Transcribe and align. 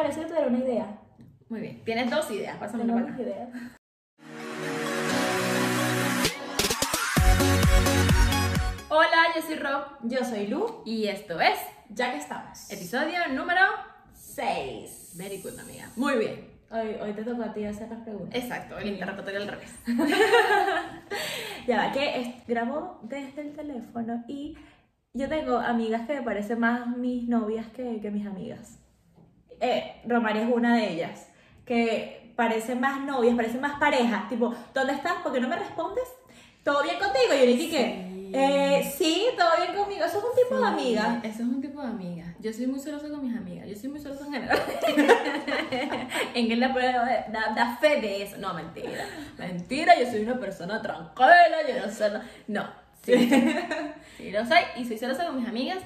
Parece 0.00 0.20
que 0.20 0.26
te 0.28 0.32
daré 0.32 0.46
una 0.48 0.58
idea. 0.60 0.98
Muy 1.50 1.60
bien. 1.60 1.84
Tienes 1.84 2.10
dos 2.10 2.30
ideas, 2.30 2.56
pásame 2.56 2.84
dos 2.84 3.02
acá. 3.02 3.20
ideas. 3.20 3.50
Hola, 8.88 9.26
yo 9.36 9.42
soy 9.42 9.56
Rob 9.56 9.82
Yo 10.02 10.24
soy 10.24 10.46
Lu, 10.46 10.82
y 10.84 11.06
esto 11.06 11.40
es 11.40 11.58
ya 11.90 12.12
que 12.12 12.18
estamos. 12.18 12.70
episodio 12.70 13.18
número 13.32 13.60
6. 14.14 15.14
Very 15.16 15.40
good, 15.42 15.58
amiga. 15.58 15.88
Muy 15.96 16.16
bien. 16.18 16.48
Hoy, 16.70 16.96
hoy 17.02 17.12
te 17.12 17.24
toca 17.24 17.46
a 17.46 17.52
ti 17.52 17.64
hacer 17.64 17.88
las 17.88 18.00
preguntas. 18.02 18.40
Exacto, 18.40 18.78
el 18.78 18.88
interrogatorio 18.88 19.40
al 19.40 19.48
revés. 19.48 19.70
Ya 21.66 21.76
va, 21.86 21.92
que 21.92 22.20
es- 22.20 22.46
grabo 22.48 22.98
desde 23.02 23.42
el 23.42 23.52
teléfono 23.54 24.24
y 24.26 24.56
yo 25.12 25.28
tengo 25.28 25.58
amigas 25.58 26.06
que 26.06 26.14
me 26.14 26.22
parecen 26.22 26.58
más 26.58 26.86
mis 26.96 27.28
novias 27.28 27.66
que, 27.68 28.00
que 28.00 28.10
mis 28.10 28.26
amigas. 28.26 28.79
Eh, 29.60 30.00
Romaria 30.06 30.42
es 30.42 30.48
una 30.52 30.76
de 30.76 30.92
ellas, 30.92 31.28
que 31.64 32.32
parecen 32.34 32.80
más 32.80 33.00
novias, 33.04 33.36
parecen 33.36 33.60
más 33.60 33.78
parejas. 33.78 34.28
Tipo, 34.28 34.54
¿dónde 34.74 34.94
estás? 34.94 35.14
¿Por 35.22 35.32
qué 35.32 35.40
no 35.40 35.48
me 35.48 35.56
respondes? 35.56 36.04
¿Todo 36.64 36.82
bien 36.82 36.96
contigo? 36.98 37.34
Y 37.34 37.68
yo 37.68 37.78
Sí. 37.78 38.30
eh, 38.32 38.92
sí, 38.96 39.26
todo 39.36 39.48
bien 39.60 39.76
conmigo. 39.76 40.04
Eso 40.04 40.18
es 40.18 40.24
un 40.24 40.42
tipo 40.42 40.60
de 40.60 40.66
amiga. 40.66 41.20
Eso 41.22 41.42
es 41.42 41.48
un 41.48 41.60
tipo 41.60 41.80
de 41.82 41.88
amiga. 41.88 42.34
Yo 42.38 42.52
soy 42.52 42.66
muy 42.66 42.78
celosa 42.80 43.08
con 43.08 43.22
mis 43.26 43.36
amigas. 43.36 43.66
Yo 43.68 43.76
soy 43.76 43.88
muy 43.90 44.00
celosa 44.00 44.26
en 44.26 44.32
general. 44.32 44.58
en 46.34 46.48
que 46.48 46.56
la 46.56 46.72
prueba 46.72 47.04
da, 47.28 47.52
da 47.54 47.76
fe 47.76 48.00
de 48.00 48.22
eso. 48.22 48.36
No, 48.38 48.54
mentira. 48.54 49.04
Mentira, 49.38 49.98
yo 49.98 50.06
soy 50.10 50.22
una 50.22 50.38
persona 50.38 50.80
tranquila. 50.80 51.68
Yo 51.68 51.86
no 51.86 51.92
sé. 51.92 52.10
No. 52.46 52.68
Sí. 53.02 53.14
sí, 54.16 54.30
lo 54.30 54.46
soy. 54.46 54.58
Y 54.76 54.84
soy 54.84 54.96
celosa 54.98 55.26
con 55.26 55.36
mis 55.36 55.48
amigas. 55.48 55.82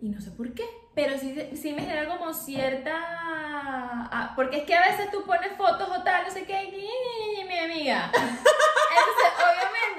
Y 0.00 0.08
no 0.10 0.20
sé 0.20 0.30
por 0.30 0.52
qué. 0.54 0.64
Pero 0.94 1.18
sí, 1.18 1.50
sí 1.56 1.72
me 1.72 1.82
genera 1.82 2.06
como 2.08 2.32
cierta. 2.32 2.92
ah, 2.96 4.32
porque 4.36 4.58
es 4.58 4.64
que 4.64 4.74
a 4.74 4.86
veces 4.88 5.10
tú 5.10 5.24
pones 5.24 5.52
fotos 5.56 5.88
o 5.88 6.02
tal, 6.02 6.24
no 6.24 6.30
sé 6.30 6.44
qué. 6.44 6.64
Y, 6.64 7.40
y 7.40 7.44
mi 7.48 7.58
amiga. 7.58 8.10
Entonces, 8.14 9.32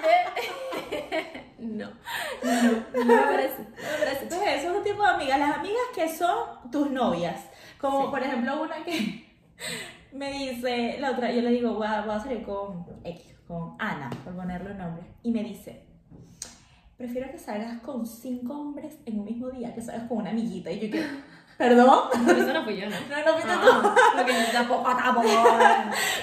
obviamente. 0.01 1.45
no. 1.59 1.89
No, 2.43 2.71
no 2.93 3.05
me 3.05 3.21
parece. 3.23 3.59
No 3.63 3.91
me 3.91 3.97
parece. 4.05 4.23
Entonces, 4.23 4.47
eso 4.57 4.71
es 4.71 4.77
un 4.77 4.83
tipo 4.83 5.03
de 5.03 5.09
amigas. 5.09 5.39
Las 5.39 5.57
amigas 5.57 5.81
que 5.93 6.07
son 6.09 6.71
tus 6.71 6.89
novias. 6.89 7.45
Como 7.79 8.03
Sí. 8.05 8.07
por 8.11 8.23
ejemplo 8.23 8.61
una 8.61 8.83
que 8.83 9.35
me 10.13 10.31
dice, 10.31 10.97
la 10.99 11.11
otra, 11.11 11.31
yo 11.31 11.41
le 11.41 11.49
digo, 11.49 11.73
voy 11.73 11.87
a, 11.87 12.01
voy 12.03 12.15
a 12.15 12.19
salir 12.19 12.43
con 12.43 12.85
X, 13.03 13.35
con 13.47 13.75
Ana, 13.79 14.09
por 14.23 14.33
ponerle 14.35 14.71
un 14.71 14.77
nombre. 14.77 15.03
Y 15.23 15.31
me 15.31 15.43
dice, 15.43 15.85
prefiero 16.97 17.31
que 17.31 17.37
salgas 17.37 17.79
con 17.81 18.05
cinco 18.05 18.53
hombres 18.53 18.97
en 19.05 19.19
un 19.19 19.25
mismo 19.25 19.49
día 19.49 19.73
que 19.73 19.81
salgas 19.81 20.07
con 20.07 20.19
una 20.19 20.29
amiguita. 20.29 20.71
Y 20.71 20.79
yo 20.79 20.91
que, 20.91 21.05
¿perdón? 21.57 22.09
Pero 22.25 22.39
eso 22.39 22.53
no 22.53 22.63
fui 22.63 22.77
yo, 22.77 22.89
¿no? 22.89 22.95
No, 23.09 23.25
no 23.25 23.35
tú. 23.35 23.41
Ah, 23.47 24.13
porque 24.15 24.33
yo 24.33 24.51
tampoco, 24.51 24.83
tampoco. 24.83 25.27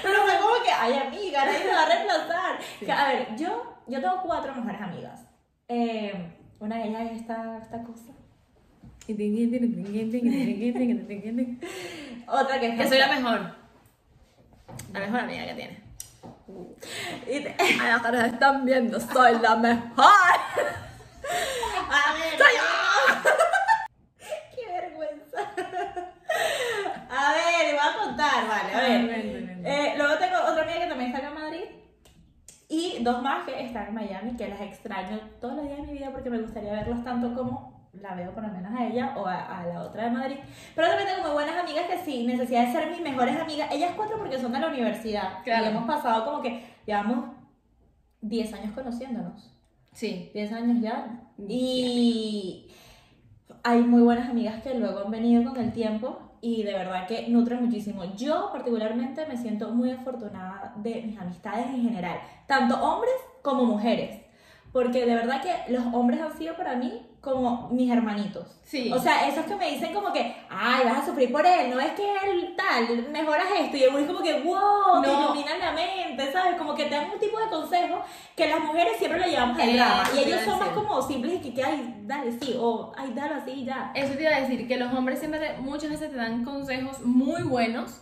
Pero 0.01 0.23
fue 0.23 0.33
como 0.41 0.63
que, 0.63 0.71
ay 0.71 0.93
amiga, 0.93 1.45
nadie 1.45 1.65
me 1.65 1.73
va 1.73 1.83
a 1.83 1.85
reemplazar. 1.85 2.59
Sí. 2.79 2.85
Que, 2.85 2.91
a 2.91 3.07
ver, 3.07 3.35
yo, 3.37 3.75
yo 3.87 4.01
tengo 4.01 4.21
cuatro 4.23 4.55
mejores 4.55 4.81
amigas. 4.81 5.25
Eh, 5.67 6.13
una 6.59 6.77
de 6.77 6.87
ellas 6.87 7.11
es 7.11 7.21
esta, 7.21 7.59
esta 7.59 7.83
cosa. 7.83 8.13
Otra 12.27 12.59
que 12.59 12.67
es 12.69 12.79
Que 12.79 12.87
soy 12.87 12.99
la 12.99 13.07
mejor. 13.07 13.55
La 14.93 14.99
mejor 14.99 15.19
amiga 15.19 15.45
que 15.45 15.53
tiene. 15.55 15.82
Y 17.27 17.39
te- 17.41 17.55
A 17.81 17.87
las 17.87 18.01
que 18.01 18.11
nos 18.11 18.23
están 18.25 18.65
viendo, 18.65 18.99
soy 18.99 19.39
la 19.39 19.55
mejor. 19.55 20.05
A 21.89 22.13
ver. 22.13 22.37
¡Qué 24.55 24.67
vergüenza! 24.71 25.39
A 27.09 27.33
ver, 27.33 27.75
voy 27.75 27.79
a 27.79 27.97
contar, 28.05 28.47
vale, 28.47 28.73
a 28.73 28.81
ver. 28.81 29.59
Eh, 29.65 29.93
luego 29.97 30.15
tengo 30.17 30.37
otra 30.39 30.63
amiga 30.63 30.79
que 30.79 30.87
también 30.87 31.09
está 31.11 31.19
acá 31.19 31.27
en 31.29 31.33
Madrid. 31.41 31.63
Y 32.69 33.03
dos 33.03 33.21
más 33.21 33.45
que 33.45 33.65
están 33.65 33.87
en 33.87 33.93
Miami, 33.93 34.35
que 34.35 34.47
las 34.47 34.61
extraño 34.61 35.19
todos 35.39 35.55
los 35.57 35.65
días 35.65 35.77
de 35.77 35.83
mi 35.87 35.93
vida 35.93 36.11
porque 36.11 36.29
me 36.29 36.41
gustaría 36.41 36.73
verlas 36.73 37.03
tanto 37.03 37.33
como 37.35 37.82
la 37.93 38.15
veo 38.15 38.33
por 38.33 38.43
lo 38.43 38.49
menos 38.49 38.73
a 38.73 38.87
ella 38.87 39.13
o 39.15 39.25
a, 39.25 39.59
a 39.59 39.67
la 39.67 39.81
otra 39.83 40.05
de 40.05 40.11
Madrid. 40.11 40.37
Pero 40.75 40.87
también 40.87 41.09
tengo 41.09 41.23
muy 41.23 41.33
buenas 41.33 41.57
amigas 41.57 41.85
que 41.87 41.97
sí, 41.99 42.25
necesidad 42.25 42.65
de 42.65 42.71
ser 42.71 42.89
mis 42.89 43.01
mejores 43.01 43.39
amigas. 43.39 43.69
Ellas 43.71 43.93
cuatro 43.95 44.17
porque 44.17 44.39
son 44.39 44.51
de 44.51 44.59
la 44.59 44.67
universidad. 44.67 45.43
Claro. 45.43 45.65
Y 45.65 45.67
hemos 45.69 45.85
pasado 45.85 46.25
como 46.25 46.41
que 46.41 46.63
llevamos 46.85 47.25
10 48.21 48.53
años 48.53 48.73
conociéndonos. 48.73 49.53
Sí. 49.91 50.31
10 50.33 50.53
años 50.53 50.81
ya. 50.81 51.21
Y 51.47 52.67
hay 53.63 53.81
muy 53.81 54.01
buenas 54.01 54.29
amigas 54.29 54.61
que 54.63 54.73
luego 54.73 54.99
han 55.05 55.11
venido 55.11 55.43
con 55.43 55.57
el 55.57 55.71
tiempo 55.71 56.19
y 56.41 56.63
de 56.63 56.73
verdad 56.73 57.07
que 57.07 57.29
nutren 57.29 57.63
muchísimo. 57.63 58.03
Yo 58.15 58.49
particularmente 58.51 59.25
me 59.27 59.37
siento 59.37 59.69
muy 59.69 59.91
afortunada 59.91 60.73
de 60.77 61.01
mis 61.03 61.17
amistades 61.17 61.67
en 61.67 61.83
general, 61.83 62.19
tanto 62.47 62.75
hombres 62.83 63.13
como 63.41 63.63
mujeres. 63.65 64.21
Porque 64.73 65.05
de 65.05 65.13
verdad 65.15 65.41
que 65.41 65.71
los 65.71 65.85
hombres 65.93 66.19
han 66.19 66.35
sido 66.37 66.55
para 66.57 66.75
mí 66.75 67.05
como 67.21 67.69
mis 67.69 67.89
hermanitos. 67.91 68.47
Sí. 68.63 68.91
O 68.91 68.99
sea, 68.99 69.29
esos 69.29 69.45
que 69.45 69.55
me 69.55 69.69
dicen 69.69 69.93
como 69.93 70.11
que, 70.11 70.35
ay, 70.49 70.83
vas 70.83 71.03
a 71.03 71.05
sufrir 71.05 71.31
por 71.31 71.45
él, 71.45 71.69
no 71.69 71.79
es 71.79 71.91
que 71.91 72.03
él 72.25 72.55
tal, 72.57 73.07
mejoras 73.11 73.45
esto. 73.57 73.77
Y 73.77 73.83
el 73.83 73.95
es 73.95 74.07
como 74.07 74.21
que, 74.23 74.41
wow, 74.41 75.01
te 75.01 75.07
No. 75.09 75.25
iluminan 75.25 75.59
la 75.59 75.71
mente, 75.73 76.31
¿sabes? 76.33 76.55
Como 76.57 76.73
que 76.73 76.85
te 76.85 76.95
dan 76.95 77.11
un 77.11 77.19
tipo 77.19 77.39
de 77.39 77.47
consejo 77.49 78.01
que 78.35 78.47
las 78.49 78.59
mujeres 78.61 78.97
siempre 78.97 79.19
le 79.19 79.29
llevamos 79.29 79.59
al 79.59 79.73
drama. 79.73 80.03
Y 80.11 80.15
te 80.23 80.27
ellos 80.27 80.41
son 80.43 80.59
más 80.59 80.69
como 80.69 81.01
simples 81.03 81.39
y 81.45 81.51
que, 81.53 81.63
ay, 81.63 82.01
dale, 82.05 82.31
sí, 82.31 82.55
o 82.59 82.91
ay, 82.97 83.13
dale 83.15 83.35
así 83.35 83.51
y 83.51 83.65
ya. 83.65 83.91
Eso 83.93 84.15
te 84.15 84.23
iba 84.23 84.35
a 84.35 84.41
decir, 84.41 84.67
que 84.67 84.77
los 84.77 84.91
hombres 84.91 85.19
siempre, 85.19 85.39
te- 85.39 85.57
muchas 85.61 85.91
veces 85.91 86.09
te 86.09 86.17
dan 86.17 86.43
consejos 86.43 86.99
muy 87.05 87.43
buenos. 87.43 88.01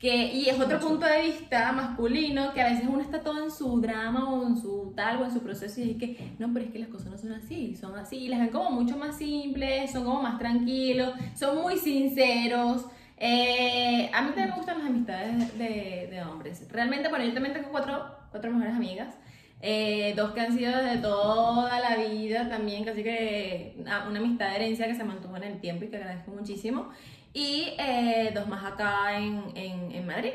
Que, 0.00 0.32
y 0.32 0.48
es 0.48 0.58
otro 0.58 0.80
punto 0.80 1.04
de 1.04 1.20
vista 1.20 1.72
masculino 1.72 2.54
que 2.54 2.62
a 2.62 2.70
veces 2.70 2.86
uno 2.88 3.02
está 3.02 3.20
todo 3.20 3.44
en 3.44 3.50
su 3.50 3.80
drama 3.82 4.32
o 4.32 4.46
en 4.46 4.56
su 4.56 4.94
tal 4.96 5.20
o 5.20 5.26
en 5.26 5.30
su 5.30 5.40
proceso 5.42 5.78
y 5.82 5.90
es 5.90 5.96
que 5.98 6.32
no, 6.38 6.50
pero 6.54 6.64
es 6.64 6.72
que 6.72 6.78
las 6.78 6.88
cosas 6.88 7.10
no 7.10 7.18
son 7.18 7.34
así, 7.34 7.76
son 7.76 7.98
así, 7.98 8.28
las 8.28 8.40
ven 8.40 8.48
como 8.48 8.70
mucho 8.70 8.96
más 8.96 9.18
simples, 9.18 9.92
son 9.92 10.04
como 10.04 10.22
más 10.22 10.38
tranquilos, 10.38 11.12
son 11.34 11.60
muy 11.60 11.76
sinceros. 11.76 12.86
Eh, 13.18 14.10
a 14.14 14.22
mí 14.22 14.28
también 14.28 14.48
me 14.48 14.56
gustan 14.56 14.78
las 14.78 14.86
amistades 14.86 15.58
de, 15.58 16.08
de 16.10 16.22
hombres. 16.22 16.66
Realmente, 16.72 17.10
bueno, 17.10 17.26
yo 17.26 17.34
también 17.34 17.54
tengo 17.54 17.68
cuatro, 17.70 18.02
cuatro 18.30 18.50
mejores 18.50 18.74
amigas. 18.74 19.14
Eh, 19.62 20.14
dos 20.16 20.32
que 20.32 20.40
han 20.40 20.56
sido 20.56 20.74
desde 20.74 21.02
toda 21.02 21.78
la 21.80 21.96
vida 21.96 22.48
también, 22.48 22.82
casi 22.82 23.02
que 23.02 23.74
una 23.78 24.18
amistad 24.18 24.48
de 24.48 24.56
herencia 24.56 24.86
que 24.86 24.94
se 24.94 25.04
mantuvo 25.04 25.36
en 25.36 25.44
el 25.44 25.60
tiempo 25.60 25.84
y 25.84 25.88
que 25.88 25.98
agradezco 25.98 26.30
muchísimo. 26.30 26.88
Y 27.32 27.74
eh, 27.78 28.32
dos 28.34 28.48
más 28.48 28.64
acá 28.64 29.18
en, 29.18 29.44
en, 29.54 29.92
en 29.92 30.06
Madrid. 30.06 30.32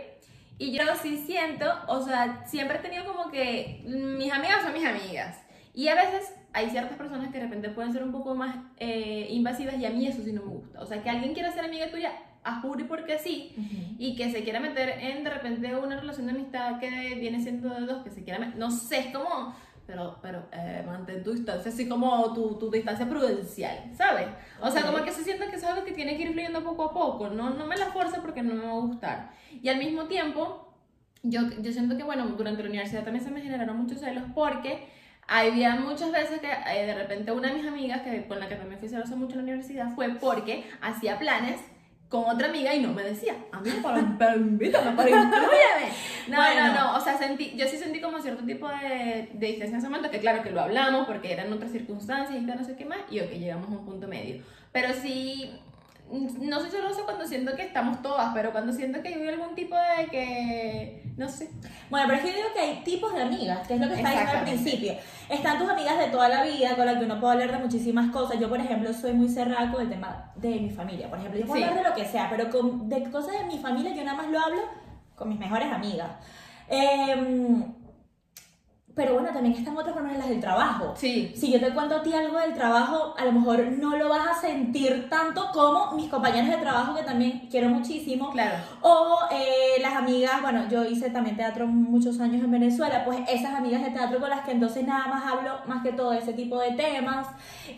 Y 0.57 0.71
yo 0.71 0.83
sí 1.01 1.17
siento, 1.17 1.65
o 1.87 2.01
sea, 2.01 2.45
siempre 2.45 2.77
he 2.77 2.81
tenido 2.81 3.05
como 3.05 3.29
que 3.29 3.83
mis 3.85 4.31
amigas 4.31 4.63
son 4.63 4.73
mis 4.73 4.85
amigas. 4.85 5.37
Y 5.73 5.89
a 5.89 5.95
veces 5.95 6.33
hay 6.53 6.69
ciertas 6.69 6.97
personas 6.97 7.27
que 7.27 7.37
de 7.37 7.43
repente 7.43 7.69
pueden 7.69 7.91
ser 7.91 8.01
un 8.01 8.13
poco 8.13 8.33
más 8.33 8.55
eh, 8.77 9.27
invasivas 9.29 9.77
y 9.77 9.85
a 9.85 9.89
mí 9.89 10.07
eso 10.07 10.23
sí 10.23 10.31
no 10.31 10.43
me 10.43 10.51
gusta. 10.51 10.81
O 10.81 10.85
sea, 10.85 11.03
que 11.03 11.09
alguien 11.09 11.33
quiera 11.33 11.51
ser 11.51 11.65
amiga 11.65 11.91
tuya 11.91 12.13
a 12.45 12.61
juro 12.61 12.87
porque 12.87 13.17
sí, 13.17 13.55
y 13.97 14.15
que 14.15 14.31
se 14.31 14.43
quiera 14.43 14.59
meter 14.59 14.87
en 14.87 15.23
de 15.23 15.29
repente 15.31 15.75
una 15.75 15.99
relación 15.99 16.27
de 16.27 16.33
amistad 16.33 16.79
que 16.79 17.15
viene 17.15 17.41
siendo 17.41 17.73
de 17.73 17.81
dos, 17.81 18.03
que 18.03 18.11
se 18.11 18.23
quiera 18.23 18.39
meter, 18.39 18.55
no 18.55 18.69
sé, 18.69 18.99
es 18.99 19.07
como, 19.07 19.55
pero, 19.87 20.17
pero 20.21 20.47
eh, 20.51 20.83
mantén 20.85 21.23
tu 21.23 21.33
distancia, 21.33 21.71
así 21.71 21.87
como 21.87 22.33
tu, 22.33 22.57
tu 22.57 22.71
distancia 22.71 23.07
prudencial, 23.07 23.91
¿sabes? 23.95 24.27
O 24.61 24.69
sea, 24.71 24.81
Ok. 24.83 24.91
como 24.91 25.03
que 25.05 25.11
se 25.11 25.23
sienta 25.23 25.47
que 25.49 25.55
es 25.57 25.63
algo 25.63 25.83
que 25.85 25.91
tiene 25.91 26.17
que 26.17 26.23
ir 26.23 26.31
fluyendo 26.33 26.63
poco 26.63 26.85
a 26.85 26.93
poco, 26.93 27.29
no, 27.29 27.51
no 27.51 27.65
me 27.67 27.77
la 27.77 27.87
fuerza 27.87 28.21
porque 28.21 28.41
no 28.43 28.53
me 28.55 28.65
va 28.65 28.71
a 28.71 28.79
gustar. 28.79 29.31
Y 29.61 29.69
al 29.69 29.77
mismo 29.77 30.05
tiempo, 30.05 30.73
yo, 31.23 31.41
yo 31.61 31.71
siento 31.71 31.97
que, 31.97 32.03
bueno, 32.03 32.25
durante 32.27 32.63
la 32.63 32.69
universidad 32.69 33.03
también 33.03 33.23
se 33.23 33.31
me 33.31 33.41
generaron 33.41 33.77
muchos 33.77 33.99
celos 33.99 34.23
porque 34.33 34.87
había 35.27 35.75
muchas 35.75 36.11
veces 36.11 36.39
que 36.39 36.47
eh, 36.51 36.85
de 36.85 36.93
repente 36.93 37.31
una 37.31 37.47
de 37.49 37.55
mis 37.55 37.67
amigas, 37.67 38.01
que, 38.01 38.27
con 38.27 38.39
la 38.39 38.47
que 38.47 38.55
también 38.55 38.79
fui 38.79 38.89
celosa 38.89 39.15
mucho 39.15 39.31
en 39.33 39.37
la 39.37 39.43
universidad, 39.43 39.89
fue 39.95 40.09
porque 40.19 40.65
hacía 40.81 41.17
planes 41.17 41.59
con 42.15 42.35
otra 42.35 42.47
amiga 42.47 42.73
y 42.73 42.81
no 42.81 42.93
me 42.93 43.03
decía, 43.03 43.35
amiga, 43.51 43.75
para, 43.81 44.17
para 44.17 44.35
invítame, 44.35 44.91
para 44.91 45.09
incluyeme. 45.09 45.89
No, 46.27 46.37
Bueno. 46.37 46.67
no, 46.67 46.73
no, 46.73 46.97
o 46.97 47.01
sea, 47.01 47.17
sentí, 47.17 47.53
yo 47.55 47.67
sí 47.67 47.77
sentí 47.77 47.99
como 47.99 48.19
cierto 48.19 48.43
tipo 48.45 48.67
de, 48.69 49.29
de 49.33 49.47
distancia 49.47 49.73
en 49.73 49.79
ese 49.79 49.87
momento, 49.89 50.09
que 50.09 50.19
claro 50.19 50.41
que 50.41 50.51
lo 50.51 50.61
hablamos 50.61 51.05
porque 51.07 51.33
eran 51.33 51.51
otras 51.51 51.71
circunstancias 51.71 52.37
y 52.37 52.41
no 52.45 52.63
sé 52.63 52.75
qué 52.75 52.85
más, 52.85 52.99
y 53.09 53.19
ok, 53.19 53.29
llegamos 53.31 53.67
a 53.67 53.71
un 53.71 53.85
punto 53.85 54.07
medio. 54.07 54.41
Pero 54.71 54.93
sí, 54.93 55.51
no 56.11 56.59
soy 56.59 56.69
celosa 56.71 57.03
cuando 57.03 57.25
siento 57.27 57.55
que 57.55 57.63
estamos 57.63 58.01
todas, 58.01 58.33
pero 58.33 58.51
cuando 58.51 58.71
siento 58.73 59.01
que 59.01 59.09
hay 59.09 59.27
algún 59.27 59.55
tipo 59.55 59.75
de 59.75 60.07
que, 60.07 61.03
no 61.17 61.29
sé, 61.29 61.49
Bueno, 61.89 62.07
pero 62.07 62.17
es 62.19 62.25
que 62.25 62.31
yo 62.31 62.37
digo 62.37 62.49
que 62.53 62.59
hay 62.59 62.83
tipos 62.83 63.13
de 63.13 63.21
amigas, 63.21 63.65
que 63.67 63.75
es 63.75 63.79
lo 63.79 63.87
que 63.87 63.93
está 63.95 64.09
diciendo 64.09 64.33
al 64.37 64.43
principio. 64.43 64.93
Están 65.29 65.57
tus 65.59 65.69
amigas 65.69 65.97
de 65.97 66.07
toda 66.07 66.27
la 66.27 66.43
vida, 66.43 66.75
con 66.75 66.85
las 66.85 66.97
que 66.97 67.05
uno 67.05 67.19
puede 67.21 67.33
hablar 67.33 67.51
de 67.53 67.63
muchísimas 67.63 68.11
cosas. 68.11 68.39
Yo, 68.39 68.49
por 68.49 68.59
ejemplo, 68.59 68.91
soy 68.93 69.13
muy 69.13 69.29
cerrada 69.29 69.71
con 69.71 69.81
el 69.81 69.89
tema 69.89 70.31
de 70.35 70.49
mi 70.59 70.69
familia. 70.69 71.09
Por 71.09 71.19
ejemplo, 71.19 71.39
yo 71.39 71.45
puedo 71.45 71.57
Sí. 71.61 71.63
hablar 71.67 71.83
de 71.83 71.89
lo 71.89 71.95
que 71.95 72.05
sea, 72.05 72.29
pero 72.29 72.49
con, 72.49 72.89
de 72.89 73.09
cosas 73.09 73.31
de 73.39 73.43
mi 73.45 73.57
familia 73.59 73.95
yo 73.95 74.03
nada 74.03 74.17
más 74.17 74.27
lo 74.29 74.39
hablo 74.39 74.61
con 75.15 75.29
mis 75.29 75.39
mejores 75.39 75.71
amigas. 75.71 76.09
Em, 76.67 77.63
pero 78.95 79.13
bueno, 79.15 79.29
también 79.33 79.55
están 79.55 79.77
otras 79.77 79.93
formas 79.93 80.17
las 80.17 80.29
del 80.29 80.39
trabajo. 80.39 80.93
Sí. 80.95 81.33
Si 81.35 81.51
yo 81.51 81.59
te 81.59 81.73
cuento 81.73 81.97
a 81.97 82.01
ti 82.03 82.13
algo 82.13 82.39
del 82.39 82.53
trabajo, 82.53 83.13
a 83.17 83.25
lo 83.25 83.31
mejor 83.33 83.65
no 83.77 83.97
lo 83.97 84.07
vas 84.09 84.27
a 84.37 84.41
sentir 84.41 85.09
tanto 85.09 85.49
como 85.53 85.91
mis 85.91 86.09
compañeros 86.09 86.49
de 86.49 86.57
trabajo, 86.57 86.95
que 86.95 87.03
también 87.03 87.47
quiero 87.51 87.67
muchísimo. 87.69 88.31
Claro. 88.31 88.55
O 88.81 89.19
eh, 89.31 89.81
las 89.81 89.93
amigas, 89.95 90.41
bueno, 90.41 90.67
yo 90.69 90.85
hice 90.85 91.09
también 91.09 91.35
teatro 91.35 91.67
muchos 91.67 92.19
años 92.21 92.43
en 92.43 92.51
Venezuela, 92.51 93.03
pues 93.05 93.19
esas 93.27 93.53
amigas 93.55 93.83
de 93.83 93.89
teatro 93.91 94.19
con 94.19 94.29
las 94.29 94.41
que 94.45 94.51
entonces 94.51 94.85
nada 94.87 95.07
más 95.07 95.23
hablo 95.31 95.59
más 95.67 95.83
que 95.83 95.91
todo 95.91 96.11
de 96.11 96.19
ese 96.19 96.33
tipo 96.33 96.59
de 96.59 96.71
temas. 96.71 97.27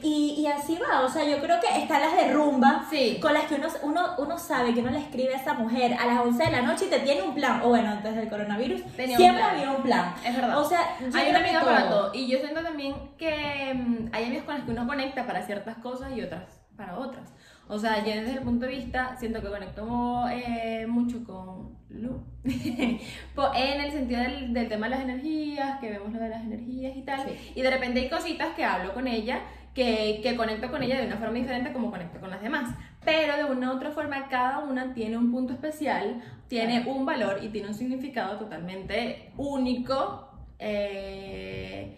Y, 0.03 0.35
y 0.37 0.47
así 0.47 0.77
va, 0.77 1.01
o 1.01 1.09
sea, 1.09 1.23
yo 1.23 1.39
creo 1.41 1.59
que 1.59 1.81
están 1.81 2.01
las 2.01 2.15
de 2.15 2.31
rumba, 2.33 2.85
Sí. 2.89 3.17
con 3.21 3.33
las 3.33 3.45
que 3.45 3.55
uno, 3.55 3.67
uno, 3.83 4.01
uno 4.19 4.37
sabe 4.37 4.73
que 4.73 4.81
uno 4.81 4.91
le 4.91 4.99
escribe 4.99 5.33
a 5.33 5.37
esa 5.37 5.53
mujer 5.53 5.93
a 5.93 6.05
las 6.05 6.19
11 6.21 6.43
de 6.43 6.51
la 6.51 6.61
noche 6.61 6.85
y 6.85 6.89
te 6.89 6.99
tiene 6.99 7.23
un 7.23 7.33
plan. 7.33 7.61
O 7.63 7.69
bueno, 7.69 7.89
antes 7.89 8.15
del 8.15 8.29
coronavirus, 8.29 8.83
Tenía 8.95 9.15
un 9.15 9.21
siempre 9.21 9.43
plan. 9.43 9.55
había 9.55 9.71
un 9.71 9.81
plan. 9.81 10.13
Es 10.23 10.35
verdad. 10.35 10.59
O 10.59 10.65
sea, 10.67 10.81
yo 11.11 11.17
Hay 11.17 11.29
una 11.29 11.39
amiga 11.39 11.61
para 11.63 11.89
todo. 11.89 12.11
Y 12.13 12.27
yo 12.27 12.39
siento 12.39 12.61
también 12.61 12.95
que 13.17 13.73
mm, 13.73 14.09
hay 14.11 14.25
amigos 14.25 14.45
con 14.45 14.55
las 14.55 14.63
que 14.63 14.71
uno 14.71 14.87
conecta 14.87 15.25
para 15.25 15.41
ciertas 15.41 15.77
cosas 15.77 16.11
y 16.15 16.21
otras 16.21 16.61
para 16.77 16.97
otras. 16.97 17.33
O 17.67 17.77
sea, 17.77 17.99
yo 18.05 18.11
desde 18.13 18.33
el 18.33 18.43
punto 18.43 18.65
de 18.65 18.71
vista 18.71 19.17
siento 19.17 19.41
que 19.41 19.49
conecto 19.49 20.25
eh, 20.31 20.85
mucho 20.87 21.23
con 21.25 21.77
Lu. 21.89 22.23
En 22.45 23.81
el 23.81 23.91
sentido 23.91 24.21
del, 24.21 24.53
del 24.53 24.69
tema 24.69 24.85
de 24.85 24.91
las 24.91 25.01
energías, 25.01 25.79
que 25.79 25.89
vemos 25.89 26.13
lo 26.13 26.19
de 26.19 26.29
las 26.29 26.43
energías 26.43 26.95
y 26.95 27.01
tal. 27.01 27.27
Sí. 27.27 27.53
Y 27.55 27.61
de 27.61 27.69
repente 27.69 27.99
hay 27.99 28.09
cositas 28.09 28.55
que 28.55 28.63
hablo 28.63 28.93
con 28.93 29.07
ella, 29.07 29.41
que, 29.73 30.21
que 30.23 30.37
conecto 30.37 30.71
con 30.71 30.81
ella 30.81 30.97
de 30.99 31.07
una 31.07 31.17
forma 31.17 31.33
diferente 31.33 31.73
como 31.73 31.91
conecto 31.91 32.19
con 32.21 32.29
las 32.29 32.41
demás. 32.41 32.73
Pero 33.03 33.35
de 33.35 33.45
una 33.45 33.73
u 33.73 33.75
otra 33.75 33.91
forma, 33.91 34.29
cada 34.29 34.59
una 34.59 34.93
tiene 34.93 35.17
un 35.17 35.31
punto 35.31 35.53
especial, 35.53 36.21
tiene 36.47 36.85
un 36.87 37.05
valor 37.05 37.39
y 37.43 37.49
tiene 37.49 37.67
un 37.67 37.73
significado 37.73 38.37
totalmente 38.37 39.33
único 39.35 40.36
eh, 40.59 41.93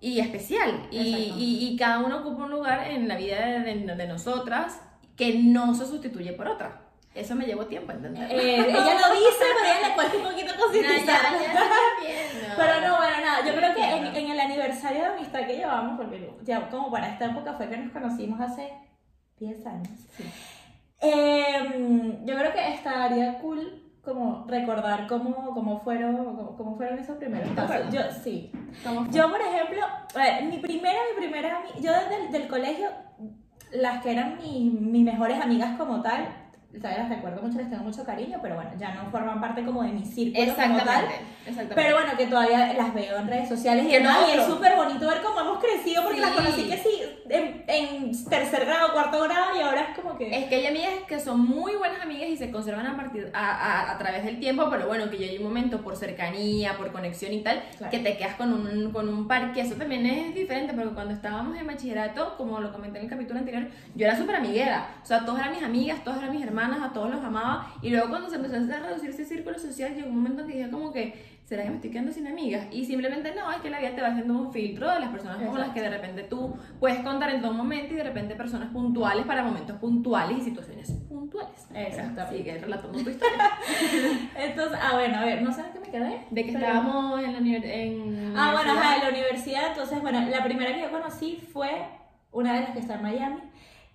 y 0.00 0.20
especial. 0.20 0.88
Y, 0.90 0.98
y- 1.36 1.68
y 1.72 1.76
cada 1.76 1.98
uno 2.00 2.18
ocupa 2.20 2.44
un 2.44 2.50
lugar 2.50 2.90
en 2.90 3.06
la 3.08 3.16
vida 3.16 3.44
de, 3.46 3.60
de- 3.60 3.96
de 3.96 4.06
nosotras 4.06 4.80
que 5.16 5.34
no 5.38 5.74
se 5.74 5.86
sustituye 5.86 6.32
por 6.32 6.48
otra. 6.48 6.82
Eso 7.14 7.34
me 7.34 7.44
llevó 7.44 7.66
tiempo 7.66 7.90
a 7.90 7.96
entender. 7.96 8.30
Eh, 8.30 8.56
ella 8.60 8.68
lo 9.08 9.14
dice, 9.14 9.40
pero 9.40 9.64
ella 9.64 9.88
le 9.88 9.94
cuesta 9.94 10.16
un 10.16 10.22
poquito 10.22 10.52
concientizar. 10.60 11.20
Pero 12.56 12.80
no, 12.88 12.96
bueno, 12.96 13.16
nada, 13.20 13.46
yo 13.46 13.54
creo 13.54 13.74
que 13.74 13.82
en, 13.84 14.06
en 14.16 14.30
el 14.30 14.40
aniversario 14.40 15.00
de 15.00 15.06
amistad 15.06 15.40
que 15.46 15.56
llevamos, 15.56 15.96
porque 15.98 16.30
ya 16.44 16.68
como 16.70 16.90
para 16.90 17.08
esta 17.08 17.26
época 17.26 17.54
fue 17.54 17.68
que 17.68 17.76
nos 17.78 17.92
conocimos 17.92 18.40
hace 18.40 18.72
10 19.38 19.66
años, 19.66 19.88
eh, 21.00 22.18
yo 22.24 22.36
creo 22.36 22.52
que 22.52 22.74
estaría 22.74 23.38
cool 23.38 23.82
como 24.04 24.44
recordar 24.48 25.06
cómo, 25.06 25.52
cómo, 25.54 25.80
fueron, 25.80 26.16
cómo, 26.16 26.56
cómo 26.56 26.76
fueron 26.76 26.98
esos 26.98 27.16
primeros 27.18 27.48
¿Te 27.50 27.54
pasos. 27.54 27.92
Yo, 27.92 28.00
sí. 28.24 28.50
Yo, 29.10 29.30
por 29.30 29.40
ejemplo, 29.40 29.80
ver, 30.14 30.44
mi 30.44 30.58
primera, 30.58 30.98
mi 31.14 31.20
primera, 31.26 31.60
ami- 31.60 31.80
yo 31.82 31.92
desde 31.92 32.26
el 32.26 32.32
del 32.32 32.48
colegio, 32.48 32.88
las 33.72 34.02
que 34.02 34.12
eran 34.12 34.38
mi- 34.38 34.70
mis 34.70 35.04
mejores 35.04 35.40
amigas 35.40 35.76
como 35.76 36.00
tal, 36.00 36.28
todavía 36.72 37.00
las 37.02 37.08
recuerdo 37.10 37.42
mucho, 37.42 37.58
les 37.58 37.68
tengo 37.68 37.82
mucho 37.84 38.04
cariño, 38.04 38.38
pero 38.40 38.54
bueno, 38.54 38.70
ya 38.78 38.94
no 38.94 39.10
forman 39.10 39.40
parte 39.40 39.64
como 39.64 39.82
de 39.82 39.90
mi 39.90 40.04
círculo 40.06 40.54
como 40.54 40.78
tal. 40.78 41.04
Exactamente. 41.44 41.74
Pero 41.74 41.96
bueno, 41.96 42.12
que 42.16 42.26
todavía 42.26 42.72
las 42.72 42.94
veo 42.94 43.18
en 43.18 43.26
redes 43.28 43.48
sociales 43.48 43.84
y 43.86 43.92
demás, 43.92 44.18
no, 44.22 44.28
y 44.28 44.38
es 44.38 44.46
súper 44.46 44.76
bonito 44.76 45.06
ver 45.06 45.20
cómo 45.22 45.40
hemos 45.40 45.58
crecido 45.58 46.02
porque 46.04 46.18
Sí. 46.18 46.22
las 46.24 46.32
conocí 46.32 46.68
que 46.68 46.76
sí 46.78 46.99
en, 47.30 47.62
en 47.66 48.24
tercer 48.24 48.66
grado, 48.66 48.92
cuarto 48.92 49.22
grado 49.22 49.56
y 49.56 49.60
ahora 49.60 49.82
es 49.90 49.98
como 49.98 50.16
que... 50.18 50.36
Es 50.36 50.46
que 50.48 50.56
hay 50.56 50.66
amigas 50.66 50.90
que 51.06 51.18
son 51.20 51.40
muy 51.40 51.74
buenas 51.76 52.00
amigas 52.02 52.28
y 52.28 52.36
se 52.36 52.50
conservan 52.50 52.86
a, 52.86 52.96
partir, 52.96 53.30
a, 53.32 53.50
a, 53.50 53.92
a 53.92 53.98
través 53.98 54.24
del 54.24 54.38
tiempo, 54.40 54.68
pero 54.70 54.86
bueno, 54.86 55.08
que 55.10 55.18
ya 55.18 55.26
hay 55.26 55.38
un 55.38 55.44
momento 55.44 55.80
por 55.80 55.96
cercanía, 55.96 56.76
por 56.76 56.92
conexión 56.92 57.32
y 57.32 57.42
tal, 57.42 57.62
Claro. 57.78 57.90
que 57.90 57.98
te 58.00 58.16
quedas 58.16 58.34
con 58.36 58.52
un, 58.52 58.90
con 58.92 59.08
un 59.08 59.26
par, 59.28 59.52
que 59.52 59.60
eso 59.60 59.74
también 59.74 60.04
es 60.06 60.34
diferente, 60.34 60.74
porque 60.74 60.90
cuando 60.94 61.14
estábamos 61.14 61.56
en 61.58 61.66
bachillerato, 61.66 62.36
como 62.36 62.60
lo 62.60 62.72
comenté 62.72 62.98
en 62.98 63.04
el 63.04 63.10
capítulo 63.10 63.38
anterior, 63.38 63.68
yo 63.94 64.06
era 64.06 64.16
súper 64.16 64.36
amiguera, 64.36 64.94
o 65.02 65.06
sea, 65.06 65.24
todas 65.24 65.40
eran 65.40 65.54
mis 65.54 65.62
amigas, 65.62 66.02
todas 66.04 66.18
eran 66.20 66.32
mis 66.34 66.44
hermanas, 66.44 66.80
a 66.82 66.92
todos 66.92 67.10
los 67.10 67.22
amaba, 67.24 67.72
y 67.82 67.90
luego 67.90 68.08
cuando 68.08 68.28
se 68.28 68.36
empezó 68.36 68.56
a 68.56 68.78
reducir 68.80 69.10
ese 69.10 69.24
círculo 69.24 69.58
social, 69.58 69.94
llegó 69.94 70.08
un 70.08 70.16
momento 70.16 70.42
en 70.42 70.48
que 70.48 70.54
dije 70.58 70.70
como 70.70 70.92
que, 70.92 71.39
¿será 71.50 71.64
que 71.64 71.70
me 71.70 71.74
estoy 71.76 71.90
quedando 71.90 72.12
sin 72.12 72.28
amigas? 72.28 72.68
Y 72.70 72.84
simplemente 72.86 73.34
no, 73.34 73.50
es 73.50 73.58
que 73.60 73.70
la 73.70 73.80
vida 73.80 73.92
te 73.96 74.00
va 74.02 74.08
haciendo 74.08 74.34
un 74.38 74.52
filtro 74.52 74.88
de 74.88 75.00
las 75.00 75.08
personas 75.10 75.36
con 75.38 75.46
las 75.46 75.54
Exacto. 75.70 75.74
que 75.74 75.80
de 75.82 75.90
repente 75.90 76.22
tú 76.22 76.54
puedes 76.78 77.00
contar 77.00 77.30
en 77.30 77.42
todo 77.42 77.52
momento 77.52 77.92
y 77.92 77.96
de 77.96 78.04
repente 78.04 78.36
personas 78.36 78.68
puntuales 78.68 79.26
para 79.26 79.42
momentos 79.42 79.76
puntuales 79.78 80.38
y 80.38 80.42
situaciones 80.42 80.92
puntuales. 81.08 81.66
Exactamente. 81.74 82.38
Sigue 82.38 82.58
relatando 82.58 83.02
tu 83.02 83.10
historia. 83.10 83.50
Entonces, 84.38 84.78
ah, 84.80 84.92
bueno, 84.94 85.18
a 85.18 85.24
ver, 85.24 85.42
no 85.42 85.52
sé 85.52 85.62
en 85.62 85.72
qué 85.72 85.80
me 85.80 85.90
quedé. 85.90 86.24
De 86.30 86.44
que 86.44 86.52
pero- 86.52 86.66
estábamos 86.66 87.20
en 87.24 87.32
la 87.32 87.38
univer- 87.40 87.64
en 87.64 88.32
Ah, 88.36 88.52
bueno, 88.52 88.70
universidad. 88.72 88.78
ajá, 88.78 88.94
en 88.96 89.02
la 89.02 89.08
universidad. 89.10 89.66
Entonces, 89.70 90.00
bueno, 90.02 90.20
la 90.30 90.44
primera 90.44 90.72
que 90.72 90.82
yo 90.82 90.90
conocí 90.92 91.42
fue 91.52 91.84
una 92.30 92.54
de 92.54 92.60
las 92.60 92.70
que 92.70 92.78
está 92.78 92.94
en 92.94 93.02
Miami, 93.02 93.40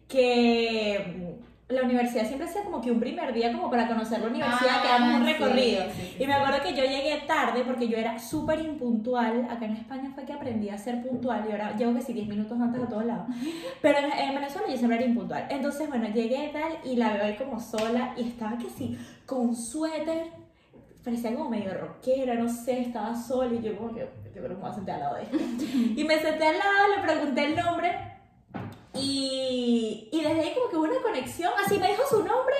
que 0.09 1.37
la 1.67 1.81
universidad 1.81 2.25
siempre 2.25 2.47
hacía 2.47 2.63
como 2.63 2.79
que 2.79 2.91
un 2.91 2.99
primer 2.99 3.33
día 3.33 3.51
como 3.51 3.71
para 3.71 3.87
conocer 3.87 4.19
la 4.19 4.27
universidad, 4.27 4.69
Ah, 4.77 4.81
que 4.83 4.87
damos 4.87 5.19
un 5.19 5.25
sí, 5.25 5.33
recorrido. 5.33 5.83
sí, 5.95 6.01
sí, 6.15 6.23
y 6.23 6.27
me 6.27 6.33
acuerdo 6.33 6.61
que 6.61 6.73
yo 6.75 6.83
llegué 6.83 7.23
tarde 7.27 7.63
porque 7.65 7.87
yo 7.87 7.97
era 7.97 8.19
súper 8.19 8.59
impuntual. 8.59 9.47
Acá 9.49 9.65
en 9.65 9.73
España 9.77 10.11
fue 10.13 10.25
que 10.25 10.33
aprendí 10.33 10.69
a 10.69 10.77
ser 10.77 11.01
puntual 11.01 11.43
y 11.47 11.51
ahora 11.51 11.75
llego 11.75 11.95
que 11.95 12.01
sí 12.03 12.13
10 12.13 12.27
minutos 12.27 12.59
antes 12.61 12.83
a 12.83 12.87
todos 12.87 13.05
lados. 13.05 13.25
Pero 13.81 13.97
en, 13.97 14.11
en 14.11 14.35
Venezuela 14.35 14.67
yo 14.69 14.77
siempre 14.77 14.97
era 14.97 15.07
impuntual. 15.07 15.47
Entonces, 15.49 15.89
bueno, 15.89 16.07
llegué 16.09 16.49
tal 16.53 16.71
y 16.83 16.97
la 16.97 17.13
veo 17.13 17.23
ahí 17.25 17.35
como 17.35 17.59
sola 17.59 18.13
y 18.15 18.27
estaba 18.27 18.57
que 18.59 18.69
sí, 18.69 18.95
con 19.25 19.39
un 19.41 19.55
suéter 19.55 20.27
parecía 21.03 21.33
como 21.35 21.49
medio 21.49 21.71
rockera, 21.73 22.33
no 22.35 22.49
sé, 22.49 22.81
estaba 22.81 23.15
sola 23.15 23.53
y 23.53 23.61
yo 23.61 23.75
como 23.77 23.93
que, 23.93 24.01
yo 24.01 24.31
creo 24.33 24.49
que 24.49 24.53
me 24.55 24.61
voy 24.61 24.69
a 24.69 24.73
sentar 24.73 24.95
al 24.95 25.01
lado 25.01 25.15
de 25.17 25.23
esta. 25.23 25.37
Y 26.01 26.03
me 26.03 26.17
senté 26.19 26.45
al 26.47 26.57
lado, 26.57 26.95
le 26.95 27.03
pregunté 27.03 27.45
el 27.45 27.55
nombre 27.55 27.91
y, 28.95 30.09
y 30.11 30.21
desde 30.21 30.41
ahí 30.41 30.53
como 30.53 30.69
que 30.69 30.77
hubo 30.77 30.83
una 30.83 31.01
conexión, 31.01 31.51
así 31.63 31.77
me 31.77 31.87
dijo 31.87 32.03
su 32.09 32.17
nombre, 32.17 32.55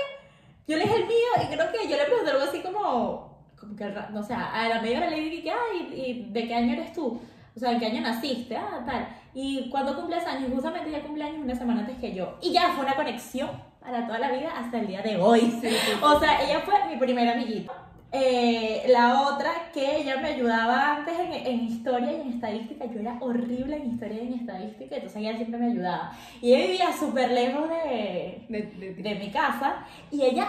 yo 0.68 0.78
le 0.78 0.84
dije 0.84 0.96
el 0.96 1.08
mío 1.08 1.28
y 1.44 1.54
creo 1.54 1.72
que 1.72 1.88
yo 1.88 1.98
le 1.98 2.06
pregunté 2.06 2.32
algo 2.32 2.44
así 2.44 2.62
como, 2.62 3.38
como 3.60 3.76
que, 3.76 3.86
no 4.12 4.24
sé, 4.24 4.34
a 4.34 4.68
la 4.70 4.82
media 4.82 4.98
hora 5.00 5.10
le 5.10 5.20
dije 5.20 5.44
que, 5.44 5.52
ay, 5.52 5.94
¿y 5.94 6.32
de 6.32 6.48
qué 6.48 6.56
año 6.56 6.74
eres 6.74 6.94
tú? 6.94 7.20
O 7.56 7.60
sea, 7.60 7.72
¿en 7.72 7.80
qué 7.80 7.86
año 7.86 8.02
naciste? 8.02 8.58
Ah, 8.58 8.84
tal. 8.86 9.08
¿Y 9.34 9.70
cuándo 9.70 9.96
cumples 9.96 10.26
años? 10.26 10.52
Justamente 10.54 10.92
ya 10.92 11.02
cumple 11.02 11.24
años 11.24 11.40
una 11.44 11.56
semana 11.56 11.82
antes 11.82 11.98
que 11.98 12.14
yo. 12.14 12.38
Y 12.42 12.52
ya 12.52 12.74
fue 12.74 12.84
una 12.84 12.96
conexión 12.96 13.50
para 13.80 14.06
toda 14.06 14.20
la 14.20 14.32
vida 14.32 14.52
hasta 14.58 14.80
el 14.80 14.88
día 14.88 15.02
de 15.02 15.18
hoy. 15.18 15.62
O 16.02 16.20
sea, 16.20 16.42
ella 16.44 16.60
fue 16.62 16.74
mi 16.90 16.98
primera 16.98 17.32
amiguita. 17.32 17.72
Eh, 18.18 18.84
la 18.88 19.28
otra 19.28 19.52
que 19.74 19.98
ella 19.98 20.16
me 20.22 20.30
ayudaba 20.30 20.96
antes 20.96 21.20
en, 21.20 21.34
en 21.34 21.66
historia 21.66 22.14
y 22.14 22.22
en 22.22 22.30
estadística, 22.36 22.86
yo 22.86 23.02
era 23.02 23.18
horrible 23.20 23.76
en 23.76 23.92
historia 23.92 24.24
y 24.24 24.28
en 24.28 24.34
estadística, 24.36 24.96
entonces 24.96 25.22
ella 25.22 25.36
siempre 25.36 25.60
me 25.60 25.72
ayudaba. 25.72 26.14
Y 26.42 26.54
ella 26.54 26.66
vivía 26.68 26.94
súper 26.94 27.32
lejos 27.32 27.68
de, 27.70 28.46
De- 28.48 28.72
de- 28.80 28.94
de- 28.94 29.16
mi 29.16 29.30
casa 29.32 29.86
y 30.12 30.22
ella 30.24 30.48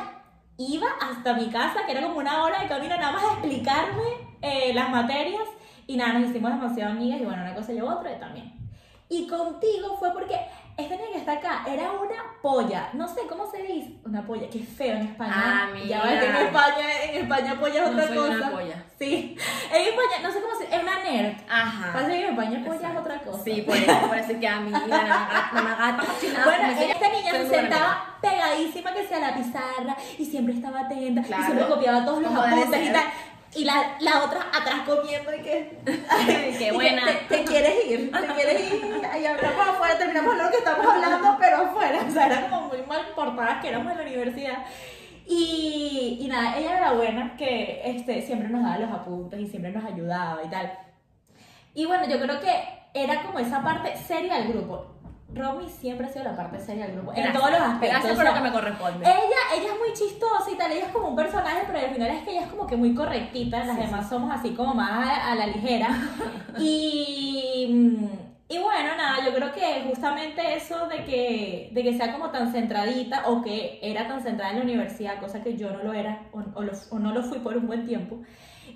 iba 0.58 0.86
hasta 1.10 1.34
mi 1.34 1.46
casa, 1.48 1.80
que 1.86 1.92
era 1.92 2.02
como 2.02 2.18
una 2.18 2.44
hora 2.44 2.60
de 2.62 2.68
camino, 2.68 2.96
nada 2.96 3.12
más 3.12 3.24
a 3.24 3.32
explicarme 3.32 4.02
eh, 4.42 4.72
las 4.72 4.88
materias 4.90 5.42
y 5.88 5.96
nada, 5.96 6.18
nos 6.20 6.30
hicimos 6.30 6.52
demasiado 6.52 6.92
amigas 6.92 7.20
y 7.20 7.24
bueno, 7.24 7.42
una 7.42 7.54
cosa 7.54 7.72
llevó 7.72 7.88
otra 7.98 8.12
y 8.16 8.20
también. 8.20 8.52
Y 9.08 9.26
contigo 9.26 9.96
fue 9.98 10.12
porque 10.12 10.36
esta 10.78 10.94
niña 10.94 11.08
que 11.12 11.18
está 11.18 11.32
acá 11.32 11.64
era 11.66 11.90
una 11.92 12.16
polla, 12.42 12.90
no 12.92 13.08
sé 13.08 13.22
cómo 13.28 13.50
se 13.50 13.62
dice, 13.62 13.94
una 14.04 14.26
polla, 14.26 14.48
que 14.50 14.58
feo 14.60 14.94
en 14.96 15.06
España. 15.06 15.32
Ah, 15.34 15.68
ya 15.86 16.02
ves 16.02 16.20
que 16.20 16.26
en 16.26 16.32
mira. 16.32 16.42
España, 16.44 17.02
en 17.04 17.22
España 17.22 17.58
polla 17.60 17.74
es 17.74 17.80
No 17.82 17.92
otra 17.92 18.06
soy 18.08 18.16
cosa. 18.16 18.30
una 18.36 18.50
polla. 18.50 18.84
Sí, 18.98 19.36
en 19.72 19.82
España, 19.82 20.16
no 20.22 20.30
sé 20.30 20.40
cómo 20.42 20.54
se 20.54 20.74
es 20.76 20.82
una 20.82 21.02
nerd. 21.02 21.34
Ajá. 21.48 21.92
Pasa 21.92 22.08
que 22.08 22.24
en 22.24 22.30
España 22.30 22.62
polla 22.66 22.90
es 22.92 22.96
otra 22.98 23.18
cosa. 23.20 23.42
Sí, 23.44 23.62
por 23.62 23.76
eso, 23.76 24.00
por 24.06 24.18
eso 24.18 24.32
es 24.32 24.38
que 24.38 24.48
a 24.48 24.60
mí 24.60 24.70
la 24.70 24.86
la 24.88 25.76
gata, 25.78 26.04
Bueno, 26.44 26.68
esta 26.80 27.08
niña 27.08 27.32
se 27.32 27.48
sentaba 27.48 28.18
pegadísima 28.20 28.92
que 28.92 29.06
sea 29.06 29.18
la 29.18 29.34
pizarra 29.34 29.96
y 30.18 30.24
siempre 30.26 30.54
estaba 30.54 30.80
atenta 30.80 31.22
Claro. 31.22 31.42
y 31.42 31.46
siempre 31.46 31.66
copiaba 31.68 32.04
todos 32.04 32.22
los 32.22 32.32
apuntes 32.34 32.88
y 32.88 32.92
tal. 32.92 33.04
Y 33.56 33.64
la, 33.64 33.96
la 34.00 34.24
otra 34.24 34.46
atrás 34.52 34.82
comiendo 34.86 35.34
y 35.34 35.40
que... 35.40 35.78
Qué 36.26 36.50
y 36.54 36.58
que 36.58 36.72
buena. 36.72 37.02
Te, 37.06 37.38
te 37.38 37.44
quieres 37.44 37.86
ir, 37.86 38.12
te 38.12 38.26
quieres 38.34 38.72
ir. 38.72 39.00
Y 39.20 39.26
hablamos 39.26 39.68
afuera, 39.68 39.98
terminamos 39.98 40.36
lo 40.36 40.50
que 40.50 40.58
estamos 40.58 40.86
hablando, 40.86 41.36
pero 41.40 41.56
afuera. 41.56 42.04
O 42.06 42.10
sea, 42.10 42.26
eran 42.26 42.50
como 42.50 42.68
muy 42.68 42.82
mal 42.82 43.06
portadas 43.14 43.62
que 43.62 43.68
éramos 43.68 43.92
en 43.92 43.98
la 43.98 44.04
universidad. 44.04 44.66
Y, 45.26 46.18
y 46.20 46.28
nada, 46.28 46.58
ella 46.58 46.76
era 46.76 46.92
buena 46.92 47.34
que 47.36 47.80
este, 47.84 48.22
siempre 48.22 48.48
nos 48.48 48.62
daba 48.62 48.78
los 48.78 48.92
apuntes 48.92 49.40
y 49.40 49.46
siempre 49.48 49.72
nos 49.72 49.84
ayudaba 49.84 50.42
y 50.44 50.48
tal. 50.48 50.78
Y 51.74 51.84
bueno, 51.86 52.06
yo 52.06 52.20
creo 52.20 52.40
que 52.40 52.76
era 52.94 53.22
como 53.22 53.38
esa 53.38 53.62
parte 53.62 53.96
seria 53.96 54.36
del 54.36 54.52
grupo. 54.52 54.95
Romy 55.36 55.68
siempre 55.68 56.06
ha 56.06 56.08
sido 56.10 56.24
la 56.24 56.36
parte 56.36 56.58
seria 56.58 56.86
del 56.86 56.96
grupo, 56.96 57.12
en 57.12 57.16
Gracias. 57.22 57.36
todos 57.38 57.50
los 57.52 57.60
aspectos. 57.60 57.90
Gracias 57.90 58.12
o 58.12 58.16
por 58.16 58.24
lo 58.24 58.34
que 58.34 58.40
me 58.40 58.52
corresponde. 58.52 59.04
ella, 59.04 59.40
ella 59.56 59.72
es 59.72 59.78
muy 59.78 59.92
chistosa 59.94 60.50
y 60.52 60.56
tal, 60.56 60.72
ella 60.72 60.86
es 60.86 60.92
como 60.92 61.08
un 61.08 61.16
personaje, 61.16 61.62
pero 61.66 61.78
al 61.78 61.92
final 61.94 62.10
es 62.10 62.22
que 62.24 62.30
ella 62.32 62.40
es 62.42 62.48
como 62.48 62.66
que 62.66 62.76
muy 62.76 62.94
correctita, 62.94 63.64
las 63.64 63.76
Sí, 63.76 63.82
demás 63.82 64.08
somos 64.08 64.30
así 64.32 64.50
como 64.54 64.74
más 64.74 64.90
a, 64.90 65.32
a 65.32 65.34
la 65.34 65.46
ligera. 65.46 65.88
y, 66.58 67.66
mm, 67.70 68.06
y 68.48 68.58
bueno, 68.58 68.96
nada, 68.96 69.24
yo 69.24 69.34
creo 69.34 69.52
que 69.52 69.84
justamente 69.88 70.54
eso 70.56 70.86
de 70.86 71.04
que, 71.04 71.70
de 71.72 71.82
que 71.82 71.94
sea 71.96 72.12
como 72.12 72.30
tan 72.30 72.52
centradita 72.52 73.24
o 73.28 73.42
que 73.42 73.78
era 73.82 74.06
tan 74.06 74.22
centrada 74.22 74.52
en 74.52 74.58
la 74.58 74.64
universidad, 74.64 75.18
cosa 75.20 75.42
que 75.42 75.56
yo 75.56 75.70
no 75.70 75.82
lo 75.82 75.92
era 75.92 76.22
o, 76.32 76.38
o 76.38 76.62
o 76.90 76.98
no 76.98 77.12
lo 77.12 77.22
fui 77.22 77.38
por 77.40 77.56
un 77.56 77.66
buen 77.66 77.84
tiempo, 77.86 78.20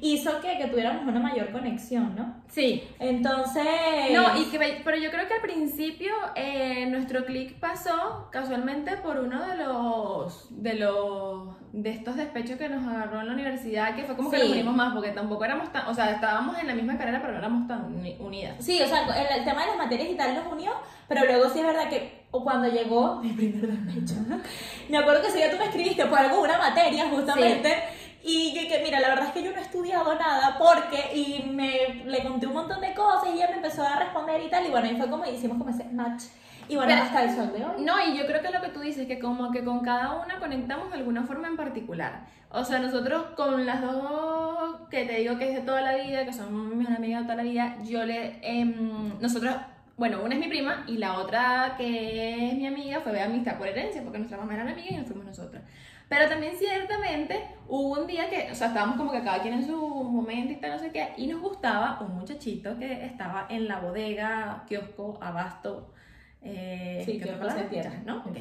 hizo 0.01 0.41
que, 0.41 0.59
que 0.59 0.67
tuviéramos 0.67 1.05
una 1.07 1.21
mayor 1.21 1.51
conexión, 1.53 2.15
¿no? 2.17 2.35
Sí. 2.49 2.83
Entonces... 2.99 3.65
No, 4.13 4.37
y 4.41 4.45
que, 4.47 4.81
pero 4.85 4.97
yo 4.97 5.11
creo 5.11 5.27
que 5.29 5.35
al 5.35 5.41
principio 5.41 6.13
eh, 6.35 6.87
nuestro 6.91 7.25
click 7.25 7.55
pasó 7.61 8.29
casualmente 8.33 8.97
por 8.99 9.19
uno 9.19 9.47
de 9.47 9.57
los, 9.57 10.49
de 10.63 10.75
los, 10.75 11.49
de 11.73 11.91
estos 11.91 12.17
despechos 12.17 12.59
que 12.59 12.69
nos 12.69 12.87
agarró 12.87 13.21
en 13.21 13.29
la 13.29 13.33
universidad, 13.35 13.95
que 13.95 14.05
fue 14.05 14.17
como 14.17 14.31
que 14.31 14.39
Sí. 14.39 14.43
nos 14.45 14.53
unimos 14.53 14.75
más, 14.75 14.93
porque 14.95 15.11
tampoco 15.11 15.45
éramos 15.45 15.71
tan, 15.73 15.87
o 15.87 15.95
sea, 15.95 16.11
estábamos 16.11 16.59
en 16.59 16.67
la 16.67 16.75
misma 16.75 16.97
carrera, 16.99 17.21
pero 17.21 17.33
no 17.35 17.39
éramos 17.39 17.69
tan 17.69 17.85
uni- 17.95 18.17
unidas. 18.19 18.57
Sí, 18.59 18.81
o 18.83 18.87
sea, 18.87 19.05
el, 19.05 19.39
el 19.41 19.45
tema 19.45 19.63
de 19.63 19.69
las 19.69 19.77
materias 19.77 20.09
y 20.11 20.15
tal 20.17 20.35
nos 20.35 20.53
unió, 20.53 20.73
pero 21.09 21.25
luego 21.25 21.49
sí 21.51 21.61
es 21.61 21.67
verdad 21.67 21.89
que 21.89 22.21
o 22.33 22.45
cuando 22.45 22.69
llegó 22.69 23.17
mi 23.17 23.33
primer 23.33 23.67
despecho, 23.67 24.15
me 24.89 24.99
acuerdo 24.99 25.21
que 25.23 25.29
ese 25.29 25.39
día 25.39 25.51
tú 25.51 25.57
me 25.59 25.65
escribiste 25.65 26.07
por 26.07 26.19
algo, 26.19 26.43
una 26.43 26.59
materia 26.59 27.09
justamente, 27.09 27.75
y 28.23 28.53
yo 28.55 28.69
que 28.69 28.83
mira, 28.85 29.01
la 29.01 29.09
verdad 29.09 29.27
es 29.29 29.33
que 29.33 29.43
yo 29.43 29.51
no 29.53 29.59
he 29.59 29.63
estudiado 29.63 30.15
nada 30.15 30.57
porque, 30.59 31.15
y 31.17 31.51
me 31.51 32.03
le 32.05 32.23
conté 32.23 32.47
un 32.47 32.55
montón 32.55 32.81
de 32.81 32.93
cosas 32.95 33.29
y 33.31 33.37
ella 33.37 33.49
me 33.49 33.57
empezó 33.57 33.83
a 33.83 33.97
responder 33.99 34.43
y 34.43 34.49
tal, 34.51 34.67
y 34.67 34.71
bueno, 34.71 34.91
y 34.91 34.97
fue 34.97 35.09
como 35.09 35.25
hicimos 35.27 35.59
como 35.59 35.71
ese 35.71 35.85
match, 35.85 36.25
y 36.69 36.77
bueno, 36.77 36.93
Pero- 36.93 37.03
hasta 37.05 37.25
el 37.25 37.35
sol 37.35 37.53
de 37.53 37.65
hoy. 37.65 37.83
No, 37.85 37.95
y 38.07 38.17
yo 38.17 38.27
creo 38.27 38.41
que 38.43 38.51
lo 38.51 38.61
que 38.61 38.69
tú 38.69 38.81
dices, 38.81 39.07
que 39.09 39.19
como 39.19 39.51
que 39.51 39.65
con 39.65 39.81
cada 39.81 40.23
una 40.23 40.39
conectamos 40.39 40.91
de 40.91 40.99
alguna 40.99 41.25
forma 41.25 41.49
en 41.49 41.57
particular. 41.57 42.27
O 42.53 42.65
sea, 42.65 42.79
nosotros 42.79 43.25
con 43.37 43.65
las 43.67 43.81
dos 43.81 44.81
que 44.91 45.05
te 45.05 45.17
digo 45.17 45.37
que 45.39 45.49
es 45.49 45.55
de 45.57 45.63
toda 45.63 45.81
la 45.83 45.95
vida, 45.97 46.25
que 46.25 46.33
son 46.33 46.79
mis 46.79 46.89
amigas 46.89 47.21
de 47.23 47.25
toda 47.25 47.37
la 47.37 47.43
vida, 47.43 47.77
yo 47.85 48.05
le... 48.05 48.39
em, 48.43 49.19
nosotros, 49.21 49.55
bueno, 49.97 50.21
una 50.25 50.35
es 50.35 50.41
mi 50.41 50.49
prima 50.49 50.85
y 50.87 50.99
la 50.99 51.15
otra 51.19 51.75
que 51.77 52.49
es 52.51 52.55
mi 52.55 52.67
amiga 52.67 53.01
fue 53.01 53.13
de 53.13 53.23
amistad 53.23 53.57
por 53.59 53.67
herencia, 53.67 54.03
porque 54.03 54.19
nuestra 54.19 54.39
mamá 54.39 54.55
era 54.55 54.63
amiga 54.63 54.91
y 54.91 54.97
nos 54.97 55.07
fuimos 55.07 55.25
nosotras. 55.27 55.63
Pero 56.11 56.29
también 56.29 56.55
ciertamente 56.59 57.41
hubo 57.69 58.01
un 58.01 58.07
día 58.09 58.29
que, 58.29 58.51
o 58.51 58.55
sea, 58.57 58.67
estábamos 58.67 58.97
como 58.97 59.13
que 59.13 59.23
cada 59.23 59.41
quien 59.43 59.55
en 59.55 59.65
su 59.65 59.77
momento 59.79 60.53
y 60.53 60.57
tal, 60.57 60.73
no 60.73 60.79
sé 60.81 60.91
qué, 60.91 61.11
y 61.17 61.29
nos 61.29 61.41
gustaba 61.41 62.01
un 62.01 62.17
muchachito 62.19 62.77
que 62.81 63.07
estaba 63.07 63.47
en 63.49 63.69
la 63.69 63.79
bodega, 63.79 64.65
kiosco, 64.69 65.19
abasto, 65.23 65.95
eh, 66.43 67.03
Sí, 67.07 67.21
entiende. 67.61 68.01
¿no? 68.05 68.19
Ok. 68.19 68.37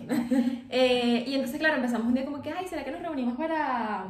Eh, 0.72 1.26
y 1.28 1.36
entonces, 1.36 1.60
claro, 1.60 1.76
empezamos 1.76 2.08
un 2.08 2.16
día 2.16 2.26
como 2.26 2.42
que, 2.42 2.52
ay, 2.52 2.68
¿será 2.68 2.84
que 2.84 2.92
nos 2.92 3.04
reunimos 3.04 3.38
para, 3.38 4.04